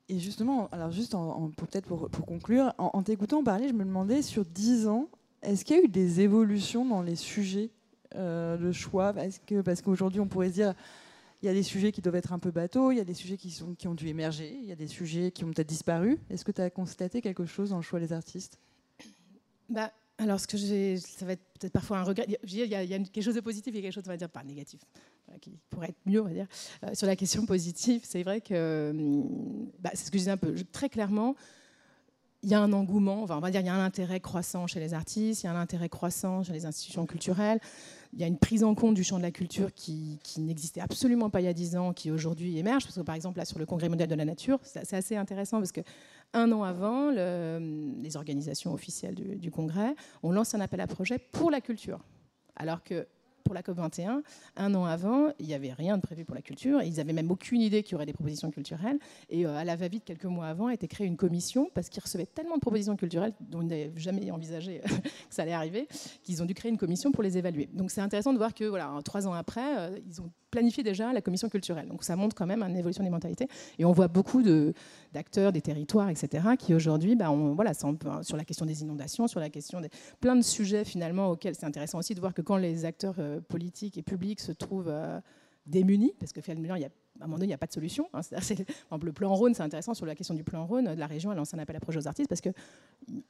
Et 0.10 0.20
justement, 0.20 0.70
alors 0.72 0.92
juste 0.92 1.16
peut-être 1.58 1.86
pour, 1.86 2.10
conclure, 2.26 2.74
en, 2.78 3.04
t'écoutant 3.04 3.44
parler, 3.44 3.68
je 3.68 3.74
me 3.74 3.84
demandais 3.84 4.22
sur 4.22 4.46
10 4.46 4.88
ans, 4.88 5.10
est-ce 5.42 5.66
qu'il 5.66 5.76
y 5.76 5.80
a 5.80 5.84
eu 5.84 5.90
des 5.90 6.22
évolutions 6.22 6.86
dans 6.86 7.02
les 7.02 7.16
sujets 7.16 7.72
de 8.16 8.72
choix 8.72 9.14
Est-ce 9.18 9.40
que, 9.40 9.62
Parce 9.62 9.82
qu'aujourd'hui, 9.82 10.20
on 10.20 10.28
pourrait 10.28 10.50
se 10.50 10.54
dire 10.54 10.74
il 11.42 11.46
y 11.46 11.50
a 11.50 11.54
des 11.54 11.64
sujets 11.64 11.92
qui 11.92 12.02
doivent 12.02 12.16
être 12.16 12.34
un 12.34 12.40
peu 12.40 12.52
bateaux, 12.52 12.92
il 12.92 12.98
y 12.98 13.02
a 13.02 13.04
des 13.04 13.14
sujets 13.14 13.38
qui, 13.38 13.52
sont, 13.52 13.76
qui 13.76 13.88
ont 13.88 13.94
dû 13.94 14.08
émerger, 14.08 14.58
il 14.60 14.66
y 14.66 14.72
a 14.72 14.76
des 14.76 14.88
sujets 14.88 15.32
qui 15.32 15.44
ont 15.44 15.52
peut-être 15.52 15.70
disparu. 15.70 16.20
Est-ce 16.30 16.44
que 16.44 16.52
tu 16.52 16.62
as 16.62 16.70
constaté 16.70 17.22
quelque 17.22 17.46
chose 17.46 17.70
dans 17.70 17.78
le 17.78 17.84
choix 17.84 18.00
des 18.00 18.12
artistes? 18.12 18.58
Bah, 19.70 19.92
alors, 20.18 20.40
ce 20.40 20.48
que 20.48 20.58
ça 20.98 21.26
va 21.26 21.34
être 21.34 21.44
peut-être 21.60 21.74
parfois 21.74 22.00
un 22.00 22.04
regret. 22.04 22.26
Il 22.44 22.56
y, 22.56 22.76
a, 22.76 22.86
quelque 22.86 23.22
chose 23.22 23.36
de 23.36 23.42
positif 23.42 23.76
et 23.76 23.82
quelque 23.82 23.94
chose, 23.94 24.04
on 24.08 24.10
va 24.10 24.18
dire, 24.18 24.30
pas 24.30 24.44
négatif, 24.44 24.82
qui 25.42 25.60
pourrait 25.70 25.90
être 25.90 26.00
mieux, 26.08 26.22
on 26.22 26.26
va 26.26 26.34
dire. 26.34 26.48
Euh, 26.84 26.96
sur 26.96 27.06
la 27.06 27.16
question 27.16 27.46
positive, 27.46 28.02
c'est 28.04 28.24
vrai 28.24 28.42
que, 28.42 28.90
hum, 28.90 29.70
bah, 29.80 29.92
c'est 29.94 30.06
ce 30.06 30.12
que 30.12 30.18
je 30.18 30.22
disais 30.22 30.32
un 30.32 30.38
peu, 30.38 30.56
très 30.72 30.90
clairement, 30.90 31.36
il 32.42 32.50
y 32.50 32.56
a 32.56 32.62
un 32.62 32.74
engouement, 32.74 33.24
on 33.24 33.26
va 33.26 33.52
dire, 33.52 33.62
il 33.62 33.68
y 33.68 33.70
a 33.70 33.76
un 33.76 33.84
intérêt 33.84 34.20
croissant 34.20 34.66
chez 34.66 34.80
les 34.80 34.96
artistes, 34.96 35.44
il 35.44 35.48
y 35.48 35.50
a 35.50 35.54
un 35.54 35.60
intérêt 35.60 35.90
croissant 35.90 36.44
chez 36.44 36.54
les 36.54 36.66
institutions 36.66 37.06
culturelles 37.06 37.60
il 38.14 38.20
y 38.20 38.24
a 38.24 38.28
une 38.28 38.38
prise 38.38 38.64
en 38.64 38.76
compte 38.76 38.96
du 38.96 39.04
champ 39.04 39.18
de 39.18 39.24
la 39.24 39.32
culture 39.32 39.74
qui, 39.74 40.20
n'existait 40.38 40.82
absolument 40.82 41.30
pas 41.30 41.42
il 41.42 41.46
y 41.46 41.48
a 41.48 41.54
dix 41.54 41.76
ans, 41.76 41.94
qui 41.94 42.12
aujourd'hui 42.12 42.58
émerge. 42.58 42.84
Parce 42.84 42.96
que 42.96 43.02
par 43.02 43.16
exemple, 43.16 43.38
là, 43.38 43.46
sur 43.46 43.60
le 43.60 43.66
Congrès 43.66 43.90
mondial 43.90 44.08
de 44.08 44.16
la 44.16 44.26
nature, 44.26 44.60
c'est 44.64 44.94
assez 44.94 45.16
intéressant 45.16 45.58
parce 45.58 45.72
que 45.72 45.82
un 46.34 46.52
an 46.52 46.64
avant, 46.64 47.10
les 47.12 48.18
organisations 48.18 48.74
officielles 48.74 49.16
du, 49.16 49.38
du 49.38 49.52
Congrès 49.52 49.96
ont 50.24 50.32
lancé 50.32 50.58
un 50.58 50.62
appel 50.62 50.82
à 50.82 50.88
projet 50.88 51.18
pour 51.18 51.52
la 51.52 51.62
culture. 51.62 52.00
Alors 52.56 52.84
que 52.84 53.08
pour 53.48 53.56
la 53.56 53.62
COP21. 53.62 54.22
Un 54.58 54.76
an 54.76 54.86
avant, 54.86 55.30
il 55.40 55.48
n'y 55.48 55.54
avait 55.54 55.72
rien 55.72 55.96
de 55.96 56.02
prévu 56.02 56.26
pour 56.26 56.36
la 56.36 56.42
culture. 56.42 56.82
Ils 56.82 56.96
n'avaient 56.96 57.14
même 57.14 57.32
aucune 57.32 57.62
idée 57.62 57.82
qu'il 57.82 57.94
y 57.94 57.96
aurait 57.96 58.06
des 58.06 58.14
propositions 58.14 58.52
culturelles. 58.52 59.00
Et 59.30 59.46
euh, 59.46 59.56
à 59.56 59.64
la 59.64 59.76
va-vite, 59.76 60.04
quelques 60.04 60.26
mois 60.26 60.48
avant, 60.48 60.68
a 60.68 60.74
été 60.74 60.88
créée 60.88 61.08
une 61.08 61.18
commission 61.18 61.70
parce 61.74 61.90
qu'ils 61.90 62.04
recevaient 62.04 62.26
tellement 62.26 62.56
de 62.56 62.62
propositions 62.62 62.98
culturelles 62.98 63.34
dont 63.40 63.62
ils 63.62 63.68
n'avaient 63.68 63.92
jamais 63.96 64.30
envisagé 64.32 64.82
que 64.86 65.10
ça 65.30 65.44
allait 65.44 65.54
arriver, 65.54 65.88
qu'ils 66.24 66.44
ont 66.44 66.46
dû 66.46 66.54
créer 66.54 66.72
une 66.72 66.78
commission 66.78 67.12
pour 67.12 67.24
les 67.24 67.38
évaluer. 67.38 67.70
Donc 67.74 67.90
c'est 67.90 68.02
intéressant 68.02 68.34
de 68.34 68.38
voir 68.38 68.54
que 68.54 68.66
voilà, 68.66 68.94
trois 69.06 69.28
ans 69.28 69.34
après, 69.34 69.78
euh, 69.78 70.00
ils 70.06 70.22
ont 70.22 70.30
planifié 70.52 70.84
déjà 70.84 71.12
la 71.14 71.22
commission 71.22 71.50
culturelle. 71.50 71.88
Donc 71.88 72.04
ça 72.04 72.16
montre 72.16 72.36
quand 72.36 72.46
même 72.46 72.64
une 72.64 72.78
évolution 72.78 73.04
des 73.04 73.10
mentalités. 73.10 73.48
Et 73.78 73.86
on 73.86 73.92
voit 73.92 74.08
beaucoup 74.08 74.42
d'acteurs 75.14 75.52
des 75.52 75.62
territoires, 75.62 76.10
etc., 76.10 76.48
qui 76.58 76.74
aujourd'hui, 76.74 77.16
bah, 77.16 77.30
voilà, 77.30 77.74
sur 77.74 78.38
la 78.38 78.46
question 78.46 78.66
des 78.66 78.82
inondations, 78.82 79.28
sur 79.28 79.40
la 79.40 79.50
question 79.50 79.82
des 79.82 79.90
plein 80.20 80.36
de 80.36 80.42
sujets 80.42 80.86
finalement 80.86 81.30
auxquels 81.30 81.56
c'est 81.56 81.66
intéressant 81.66 82.00
aussi 82.00 82.16
de 82.16 82.20
voir 82.20 82.34
que 82.34 82.42
quand 82.42 82.58
les 82.58 82.86
acteurs 82.86 83.16
euh, 83.20 83.40
politiques 83.42 83.98
et 83.98 84.04
publics 84.04 84.40
se 84.40 84.52
trouvent 84.52 84.90
euh, 84.90 85.20
démunis, 85.66 86.14
parce 86.20 86.32
que 86.32 86.42
finalement, 86.42 86.76
il 86.76 86.82
y 86.82 86.86
a 86.86 86.90
à 87.20 87.24
un 87.24 87.28
moment 87.28 87.38
donné, 87.38 87.46
il 87.46 87.50
n'y 87.50 87.54
a 87.54 87.58
pas 87.58 87.68
de 87.68 87.72
solution. 87.72 88.10
Hein. 88.14 88.22
le 89.02 89.14
plan 89.14 89.34
Rhône, 89.34 89.54
c'est 89.54 89.64
intéressant 89.64 89.94
sur 89.94 90.06
la 90.06 90.16
question 90.16 90.34
du 90.34 90.44
plan 90.44 90.66
Rhône. 90.66 90.94
La 90.94 91.08
région 91.08 91.32
a 91.32 91.36
lancé 91.36 91.56
un 91.56 91.60
appel 91.60 91.76
à 91.76 91.80
projet 91.80 92.00
aux 92.00 92.08
artistes 92.08 92.30
parce 92.30 92.42
qu'il 92.42 92.54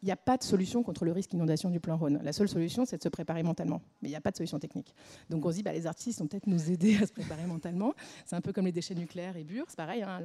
n'y 0.04 0.12
a 0.12 0.16
pas 0.16 0.38
de 0.38 0.44
solution 0.44 0.84
contre 0.84 1.06
le 1.06 1.12
risque 1.12 1.32
d'inondation 1.32 1.70
du 1.70 1.80
plan 1.80 1.98
Rhône. 1.98 2.20
La 2.24 2.34
seule 2.34 2.50
solution, 2.50 2.86
c'est 2.86 2.98
de 2.98 3.04
se 3.04 3.10
préparer 3.10 3.44
mentalement. 3.44 3.82
Mais 4.02 4.10
il 4.10 4.12
n'y 4.12 4.18
a 4.18 4.22
pas 4.22 4.32
de 4.32 4.38
solution 4.38 4.60
technique. 4.60 4.94
Donc 5.30 5.46
on 5.46 5.52
se 5.52 5.56
dit, 5.56 5.64
bah, 5.64 5.74
les 5.74 5.88
artistes 5.88 6.20
vont 6.20 6.28
peut-être 6.28 6.48
nous 6.48 6.72
aider 6.72 6.98
à 7.02 7.06
se 7.06 7.14
préparer 7.14 7.46
mentalement. 7.46 7.94
C'est 8.26 8.36
un 8.36 8.42
peu 8.42 8.54
comme 8.54 8.66
les 8.66 8.72
déchets 8.72 8.96
nucléaires 8.96 9.38
et 9.38 9.44
Bure, 9.44 9.66
c'est 9.68 9.78
pareil. 9.78 10.04
Hein, 10.04 10.22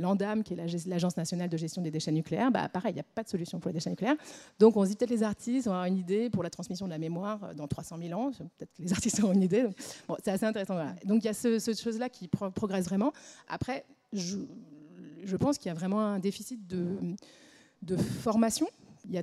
l'ANDAM, 0.00 0.42
qui 0.42 0.54
est 0.54 0.86
l'Agence 0.86 1.16
nationale 1.16 1.48
de 1.48 1.56
gestion 1.56 1.82
des 1.82 1.90
déchets 1.90 2.12
nucléaires, 2.12 2.50
bah, 2.50 2.68
pareil, 2.68 2.92
il 2.92 2.94
n'y 2.94 3.00
a 3.00 3.04
pas 3.14 3.22
de 3.22 3.28
solution 3.28 3.60
pour 3.60 3.68
les 3.68 3.74
déchets 3.74 3.90
nucléaires. 3.90 4.16
Donc 4.58 4.76
on 4.76 4.84
se 4.84 4.90
dit 4.90 4.96
peut-être 4.96 5.10
les 5.10 5.22
artistes 5.22 5.66
avoir 5.66 5.84
une 5.84 5.96
idée 5.96 6.30
pour 6.30 6.42
la 6.42 6.50
transmission 6.50 6.86
de 6.86 6.90
la 6.90 6.98
mémoire 6.98 7.42
euh, 7.44 7.54
dans 7.54 7.68
300 7.68 7.98
000 8.02 8.18
ans. 8.18 8.30
Peut-être 8.30 8.72
que 8.72 8.82
les 8.82 8.92
artistes 8.92 9.22
auront 9.22 9.32
une 9.32 9.42
idée. 9.42 9.66
C'est 10.24 10.32
assez 10.32 10.46
intéressant. 10.46 10.76
Donc 11.04 11.22
il 11.22 11.26
y 11.26 11.30
a 11.30 11.34
ce, 11.34 11.58
cette 11.58 11.80
chose-là 11.80 12.08
qui 12.08 12.28
progresse 12.28 12.86
vraiment. 12.86 13.12
Après, 13.48 13.84
je, 14.12 14.38
je 15.24 15.36
pense 15.36 15.58
qu'il 15.58 15.68
y 15.68 15.70
a 15.70 15.74
vraiment 15.74 16.00
un 16.00 16.18
déficit 16.18 16.66
de, 16.66 16.98
de 17.82 17.96
formation. 17.96 18.66
Il 19.04 19.12
y 19.12 19.18
a 19.18 19.22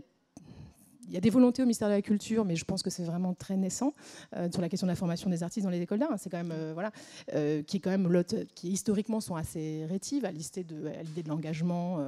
il 1.07 1.13
y 1.13 1.17
a 1.17 1.21
des 1.21 1.29
volontés 1.29 1.61
au 1.61 1.65
ministère 1.65 1.87
de 1.87 1.93
la 1.93 2.01
Culture, 2.01 2.45
mais 2.45 2.55
je 2.55 2.65
pense 2.65 2.83
que 2.83 2.89
c'est 2.89 3.03
vraiment 3.03 3.33
très 3.33 3.55
naissant 3.55 3.93
euh, 4.35 4.49
sur 4.51 4.61
la 4.61 4.69
question 4.69 4.87
de 4.87 4.91
la 4.91 4.95
formation 4.95 5.29
des 5.29 5.43
artistes 5.43 5.63
dans 5.63 5.71
les 5.71 5.81
écoles 5.81 5.99
d'art. 5.99 6.13
C'est 6.17 6.29
quand 6.29 6.37
même 6.37 6.51
euh, 6.51 6.71
voilà, 6.73 6.91
euh, 7.33 7.63
qui 7.63 7.77
est 7.77 7.79
quand 7.79 7.89
même 7.89 8.23
qui 8.55 8.69
historiquement 8.69 9.21
sont 9.21 9.35
assez 9.35 9.85
rétives 9.85 10.25
à 10.25 10.31
l'idée 10.31 10.63
de, 10.63 11.27
l'engagement. 11.27 11.99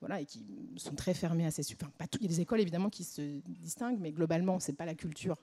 voilà, 0.00 0.20
et 0.20 0.26
qui 0.26 0.44
sont 0.76 0.94
très 0.94 1.14
fermés 1.14 1.46
à 1.46 1.50
ces. 1.50 1.62
Enfin, 1.74 1.90
pas 1.98 2.06
tout, 2.06 2.18
il 2.20 2.24
y 2.24 2.26
a 2.26 2.30
des 2.30 2.40
écoles 2.40 2.60
évidemment 2.60 2.90
qui 2.90 3.04
se 3.04 3.40
distinguent, 3.46 4.00
mais 4.00 4.12
globalement, 4.12 4.60
c'est 4.60 4.76
pas 4.76 4.86
la 4.86 4.94
culture 4.94 5.36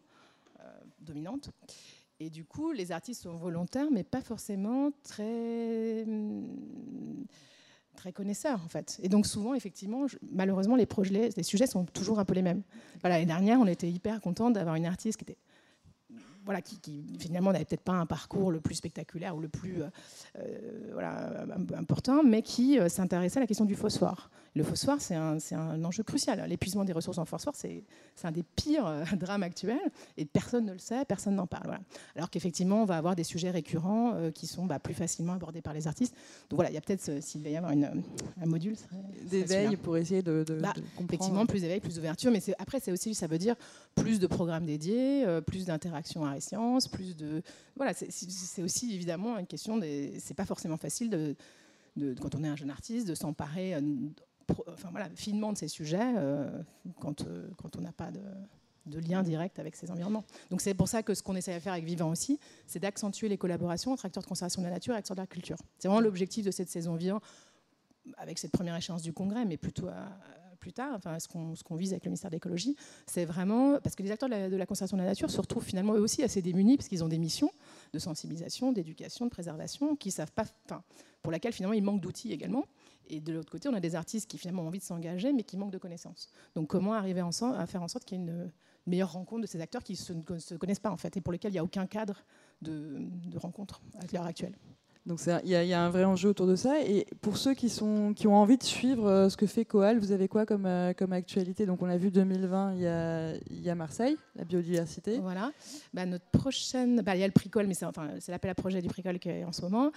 dominante. 1.01 1.51
Et 2.19 2.29
du 2.29 2.45
coup, 2.45 2.71
les 2.71 2.91
artistes 2.91 3.23
sont 3.23 3.35
volontaires, 3.35 3.91
mais 3.91 4.03
pas 4.03 4.21
forcément 4.21 4.91
très 5.03 6.05
très 7.97 8.13
connaisseurs 8.13 8.61
en 8.63 8.69
fait. 8.69 8.97
Et 9.03 9.09
donc 9.09 9.27
souvent, 9.27 9.53
effectivement, 9.53 10.05
malheureusement, 10.31 10.77
les 10.77 10.85
projets, 10.85 11.29
les 11.35 11.43
sujets 11.43 11.67
sont 11.67 11.83
toujours 11.83 12.19
un 12.19 12.25
peu 12.25 12.33
les 12.33 12.41
mêmes. 12.41 12.61
Voilà, 13.01 13.15
l'année 13.15 13.25
dernière, 13.25 13.59
on 13.59 13.67
était 13.67 13.89
hyper 13.89 14.21
content 14.21 14.49
d'avoir 14.49 14.75
une 14.75 14.85
artiste 14.85 15.17
qui 15.17 15.23
était 15.23 15.37
voilà, 16.47 16.61
qui, 16.61 16.79
finalement 17.19 17.51
n'avait 17.51 17.65
peut-être 17.65 17.81
pas 17.81 17.93
un 17.93 18.05
parcours 18.05 18.51
le 18.51 18.61
plus 18.61 18.75
spectaculaire 18.75 19.35
ou 19.35 19.41
le 19.41 19.49
plus 19.49 19.81
euh, 19.81 19.87
euh, 20.39 20.89
voilà, 20.93 21.45
important, 21.77 22.23
mais 22.23 22.41
qui 22.41 22.79
euh, 22.79 22.87
s'intéressait 22.87 23.39
à 23.39 23.41
la 23.41 23.47
question 23.47 23.65
du 23.65 23.75
phosphore. 23.75 24.29
Le 24.55 24.63
phosphore, 24.63 25.01
c'est 25.01 25.13
un, 25.13 25.37
un, 25.51 25.83
enjeu 25.83 26.03
crucial. 26.03 26.41
L'épuisement 26.47 26.85
des 26.85 26.93
ressources 26.93 27.17
en 27.17 27.25
phosphore, 27.25 27.53
c'est 27.53 27.83
un 28.23 28.31
des 28.31 28.43
pires 28.43 29.03
drames 29.17 29.43
actuels, 29.43 29.91
et 30.15 30.23
personne 30.23 30.65
ne 30.65 30.71
le 30.71 30.79
sait, 30.79 31.03
personne 31.03 31.35
n'en 31.35 31.47
parle. 31.47 31.65
Voilà. 31.65 31.81
Alors 32.15 32.29
qu'effectivement, 32.29 32.81
on 32.81 32.85
va 32.85 32.97
avoir 32.97 33.17
des 33.17 33.25
sujets 33.25 33.51
récurrents 33.51 34.15
qui 34.33 34.47
sont 34.47 34.65
bah, 34.65 34.79
plus 34.79 34.93
facilement 34.93 35.33
abordés 35.33 35.61
par 35.61 35.73
les 35.73 35.85
artistes. 35.85 36.15
Donc 36.49 36.57
voilà, 36.57 36.71
il 36.71 36.75
y 36.75 36.77
a 36.77 36.81
peut-être, 36.81 37.21
s'il 37.21 37.43
va 37.43 37.49
y 37.49 37.57
avoir 37.57 37.73
une, 37.73 38.03
un 38.41 38.45
module, 38.45 38.77
d'éveil 39.29 39.75
pour 39.75 39.97
essayer 39.97 40.21
de, 40.21 40.45
de, 40.47 40.55
bah, 40.55 40.73
Effectivement, 41.01 41.45
plus 41.45 41.59
d'éveil, 41.59 41.81
plus 41.81 41.95
d'ouverture, 41.95 42.31
mais 42.31 42.39
après, 42.57 42.79
c'est 42.79 42.93
aussi, 42.93 43.13
ça 43.13 43.27
veut 43.27 43.37
dire 43.37 43.55
plus 43.95 44.19
de 44.19 44.27
programmes 44.27 44.65
dédiés, 44.65 45.25
plus 45.45 45.65
d'interactions 45.65 46.25
à 46.25 46.36
sciences, 46.41 46.87
plus 46.87 47.15
de. 47.15 47.41
Voilà, 47.75 47.93
c'est 47.93 48.61
aussi 48.61 48.93
évidemment 48.93 49.37
une 49.37 49.47
question. 49.47 49.79
C'est 50.19 50.33
pas 50.33 50.45
forcément 50.45 50.77
facile 50.77 51.09
de, 51.09 51.35
quand 52.19 52.35
on 52.35 52.43
est 52.43 52.47
un 52.47 52.55
jeune 52.55 52.69
artiste 52.69 53.07
de 53.07 53.15
s'emparer 53.15 53.75
euh, 53.75 53.81
enfin, 54.67 54.89
voilà, 54.91 55.09
finement 55.15 55.51
de 55.51 55.57
ces 55.57 55.67
sujets 55.67 56.13
euh, 56.17 56.61
quand, 56.99 57.21
euh, 57.21 57.49
quand 57.57 57.75
on 57.75 57.81
n'a 57.81 57.91
pas 57.91 58.11
de, 58.11 58.21
de, 58.85 58.99
lien 58.99 59.23
direct 59.23 59.59
avec 59.59 59.75
ces 59.75 59.91
environnements. 59.91 60.23
Donc 60.49 60.61
c'est 60.61 60.73
pour 60.73 60.87
ça 60.87 61.03
que 61.03 61.13
ce 61.13 61.23
qu'on 61.23 61.35
essaie 61.35 61.53
de 61.53 61.59
faire 61.59 61.73
avec 61.73 61.85
Vivant 61.85 62.09
aussi, 62.09 62.39
c'est 62.65 62.79
d'accentuer 62.79 63.29
les 63.29 63.37
collaborations 63.37 63.91
entre 63.91 64.05
acteurs 64.05 64.23
de 64.23 64.27
conservation 64.27 64.61
de 64.61 64.67
la 64.67 64.73
nature 64.73 64.93
et 64.93 64.97
acteurs 64.97 65.15
de 65.15 65.21
la 65.21 65.27
culture. 65.27 65.57
C'est 65.79 65.87
vraiment 65.87 66.01
l'objectif 66.01 66.45
de 66.45 66.51
cette 66.51 66.69
saison 66.69 66.95
Vivant 66.95 67.21
avec 68.17 68.37
cette 68.37 68.51
première 68.51 68.75
échéance 68.75 69.01
du 69.01 69.11
congrès, 69.11 69.43
mais 69.43 69.57
plutôt 69.57 69.87
à, 69.87 70.17
plus 70.67 70.73
tard, 70.73 70.95
enfin, 70.95 71.17
ce 71.17 71.29
qu'on 71.63 71.75
vise 71.77 71.93
avec 71.93 72.03
le 72.03 72.09
ministère 72.09 72.29
de 72.29 72.35
l'écologie, 72.35 72.75
c'est 73.05 73.23
vraiment 73.23 73.79
parce 73.79 73.95
que 73.95 74.03
les 74.03 74.11
acteurs 74.11 74.27
de 74.27 74.57
la, 74.57 74.65
conservation 74.65 74.97
de 74.97 75.01
la 75.01 75.07
nature 75.07 75.31
se 75.31 75.39
retrouvent 75.39 75.63
finalement 75.63 75.93
eux 75.93 76.01
aussi 76.01 76.23
assez 76.23 76.41
démunis 76.41 76.75
parce 76.75 76.89
qu'ils 76.89 77.05
ont 77.05 77.07
des 77.07 77.19
missions 77.19 77.49
de 77.93 77.99
sensibilisation, 77.99 78.73
d'éducation, 78.73 79.23
de 79.27 79.29
préservation, 79.29 79.95
qui 79.95 80.11
savent 80.11 80.33
pas, 80.33 80.43
enfin, 80.65 80.83
pour 81.21 81.31
laquelle 81.31 81.53
finalement 81.53 81.73
ils 81.73 81.83
manquent 81.83 82.01
d'outils 82.01 82.33
également. 82.33 82.65
Et 83.07 83.21
de 83.21 83.31
l'autre 83.31 83.49
côté, 83.49 83.69
on 83.69 83.73
a 83.75 83.79
des 83.79 83.95
artistes 83.95 84.29
qui 84.29 84.37
finalement 84.37 84.63
ont 84.63 84.67
envie 84.67 84.79
de 84.79 84.83
s'engager, 84.83 85.31
mais 85.31 85.43
qui 85.43 85.55
manquent 85.55 85.71
de 85.71 85.77
connaissances. 85.77 86.27
Donc, 86.53 86.67
comment 86.67 86.91
arriver 86.91 87.21
à 87.21 87.65
faire 87.65 87.81
en 87.81 87.87
sorte 87.87 88.03
qu'il 88.03 88.17
y 88.17 88.21
ait 88.21 88.25
une 88.25 88.51
meilleure 88.87 89.13
rencontre 89.13 89.43
de 89.43 89.47
ces 89.47 89.61
acteurs 89.61 89.83
qui 89.83 89.93
ne 89.93 90.39
se, 90.39 90.55
connaissent 90.55 90.79
pas 90.79 90.91
en 90.91 90.97
fait 90.97 91.15
et 91.15 91.21
pour 91.21 91.31
lesquels 91.31 91.51
il 91.51 91.55
n'y 91.55 91.59
a 91.59 91.63
aucun 91.63 91.87
cadre 91.87 92.25
de, 92.61 92.97
de 92.99 93.37
rencontre 93.37 93.81
à 93.97 94.05
l'heure 94.11 94.25
actuelle? 94.25 94.57
Donc 95.07 95.21
il 95.45 95.49
y, 95.49 95.73
a 95.73 95.81
un 95.81 95.89
vrai 95.89 96.03
enjeu 96.03 96.27
autour 96.27 96.47
de 96.47 96.57
ça. 96.57 96.81
Et 96.81 97.07
pour 97.21 97.37
ceux 97.37 97.53
qui, 97.53 97.71
ont 97.81 98.13
envie 98.35 98.57
de 98.57 98.63
suivre 98.63 99.07
euh, 99.07 99.29
ce 99.29 99.37
que 99.37 99.47
fait 99.47 99.63
Coal, 99.63 99.99
vous 99.99 100.11
avez 100.11 100.27
quoi 100.27 100.45
comme, 100.45 100.65
euh, 100.65 100.91
actualité? 101.11 101.65
Donc 101.65 101.81
on 101.81 101.87
a 101.87 101.95
vu 101.95 102.11
2020, 102.11 102.73
il 102.75 102.81
y 103.61 103.69
a, 103.69 103.75
Marseille, 103.75 104.17
la 104.35 104.43
biodiversité. 104.43 105.19
Voilà. 105.19 105.53
Bah, 105.93 106.05
notre 106.05 106.25
prochaine, 106.25 107.01
bah, 107.01 107.15
il 107.15 107.21
y 107.21 107.23
a 107.23 107.27
le 107.27 107.31
Pricol, 107.31 107.67
mais 107.67 107.73
c'est 107.73 108.31
l'appel 108.31 108.51
à 108.51 108.55
projet 108.55 108.81
du 108.81 108.89
Pricol 108.89 109.17
qui 109.17 109.29
est 109.29 109.45
en 109.45 109.53
ce 109.53 109.61
moment. 109.61 109.91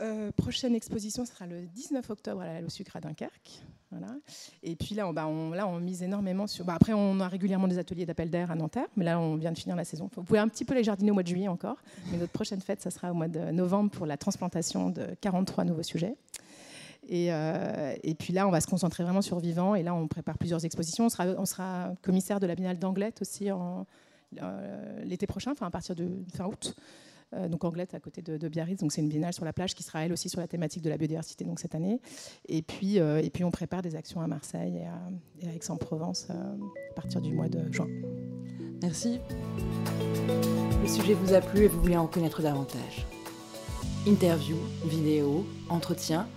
Euh, 0.00 0.30
prochaine 0.30 0.76
exposition 0.76 1.24
sera 1.24 1.46
le 1.48 1.66
19 1.66 2.08
octobre 2.08 2.40
à 2.40 2.60
la 2.60 2.64
au 2.64 2.68
Sucre 2.68 2.94
à 2.94 3.00
Dunkerque. 3.00 3.60
Et 4.62 4.76
puis 4.76 4.94
là 4.94 5.08
on, 5.08 5.12
bah, 5.12 5.26
on, 5.26 5.80
mise 5.80 6.02
énormément 6.02 6.46
sur. 6.46 6.64
Bah, 6.64 6.74
après, 6.74 6.92
on 6.92 7.20
a 7.20 7.28
régulièrement 7.28 7.68
des 7.68 7.78
ateliers 7.78 8.06
d'appel 8.06 8.30
d'air 8.30 8.50
à 8.50 8.54
Nanterre, 8.54 8.88
mais 8.96 9.04
là, 9.04 9.18
on 9.18 9.36
vient 9.36 9.52
de 9.52 9.58
finir 9.58 9.76
la 9.76 9.84
saison. 9.84 10.10
Vous 10.14 10.22
pouvez 10.22 10.38
un 10.38 10.48
petit 10.48 10.64
peu 10.64 10.74
les 10.74 10.84
jardiner 10.84 11.10
au 11.10 11.14
mois 11.14 11.22
de 11.22 11.28
juillet 11.28 11.48
encore, 11.48 11.76
mais 12.10 12.18
notre 12.18 12.32
prochaine 12.32 12.60
fête, 12.60 12.80
ça 12.80 12.90
sera 12.90 13.10
au 13.10 13.14
mois 13.14 13.28
de 13.28 13.50
novembre 13.50 13.90
pour 13.90 14.06
la 14.06 14.16
transplantation 14.16 14.90
de 14.90 15.06
43 15.20 15.64
nouveaux 15.64 15.82
sujets. 15.82 16.16
Et, 17.08 17.32
euh, 17.32 17.94
et, 18.02 18.14
puis 18.14 18.34
là, 18.34 18.46
on 18.46 18.50
va 18.50 18.60
se 18.60 18.66
concentrer 18.66 19.02
vraiment 19.02 19.22
sur 19.22 19.38
vivant. 19.38 19.74
Et 19.74 19.82
là, 19.82 19.94
on 19.94 20.06
prépare 20.08 20.36
plusieurs 20.36 20.64
expositions. 20.64 21.06
On 21.06 21.46
sera, 21.46 21.94
commissaire 22.02 22.38
de 22.38 22.46
la 22.46 22.54
Biennale 22.54 22.78
d'Anglette 22.78 23.22
aussi 23.22 23.48
euh, 23.50 25.04
l'été 25.04 25.26
prochain, 25.26 25.52
enfin 25.52 25.66
à 25.66 25.70
partir 25.70 25.94
de 25.94 26.06
fin 26.34 26.44
août. 26.44 26.76
Euh, 27.34 27.48
donc 27.48 27.64
Anglette 27.64 27.94
à 27.94 28.00
côté 28.00 28.22
de, 28.22 28.48
Biarritz. 28.48 28.80
Donc 28.80 28.90
c'est 28.92 29.02
une 29.02 29.08
biennale 29.08 29.34
sur 29.34 29.44
la 29.44 29.52
plage 29.52 29.74
qui 29.74 29.82
sera 29.82 30.04
elle 30.04 30.12
aussi 30.12 30.28
sur 30.28 30.40
la 30.40 30.46
thématique 30.48 30.82
de 30.82 30.90
la 30.90 30.96
biodiversité 30.96 31.44
donc 31.44 31.58
cette 31.60 31.74
année. 31.74 32.00
Et 32.48 32.62
puis, 32.62 33.00
euh, 33.00 33.20
et 33.22 33.28
puis 33.30 33.44
on 33.44 33.50
prépare 33.50 33.82
des 33.82 33.94
actions 33.96 34.22
à 34.22 34.26
Marseille 34.26 34.78
et 34.78 34.86
à, 34.86 35.00
Aix-en-Provence 35.54 36.28
euh, 36.30 36.56
à 36.90 36.94
partir 36.94 37.20
du 37.20 37.34
mois 37.34 37.48
de 37.48 37.70
juin. 37.72 37.88
Merci. 38.82 39.20
Le 40.80 40.88
sujet 40.88 41.14
vous 41.14 41.34
a 41.34 41.40
plu 41.40 41.64
et 41.64 41.68
vous 41.68 41.82
voulez 41.82 41.96
en 41.96 42.06
connaître 42.06 42.42
davantage. 42.42 43.06
Interviews, 44.06 44.60
vidéos, 44.84 45.44
entretiens, 45.68 46.28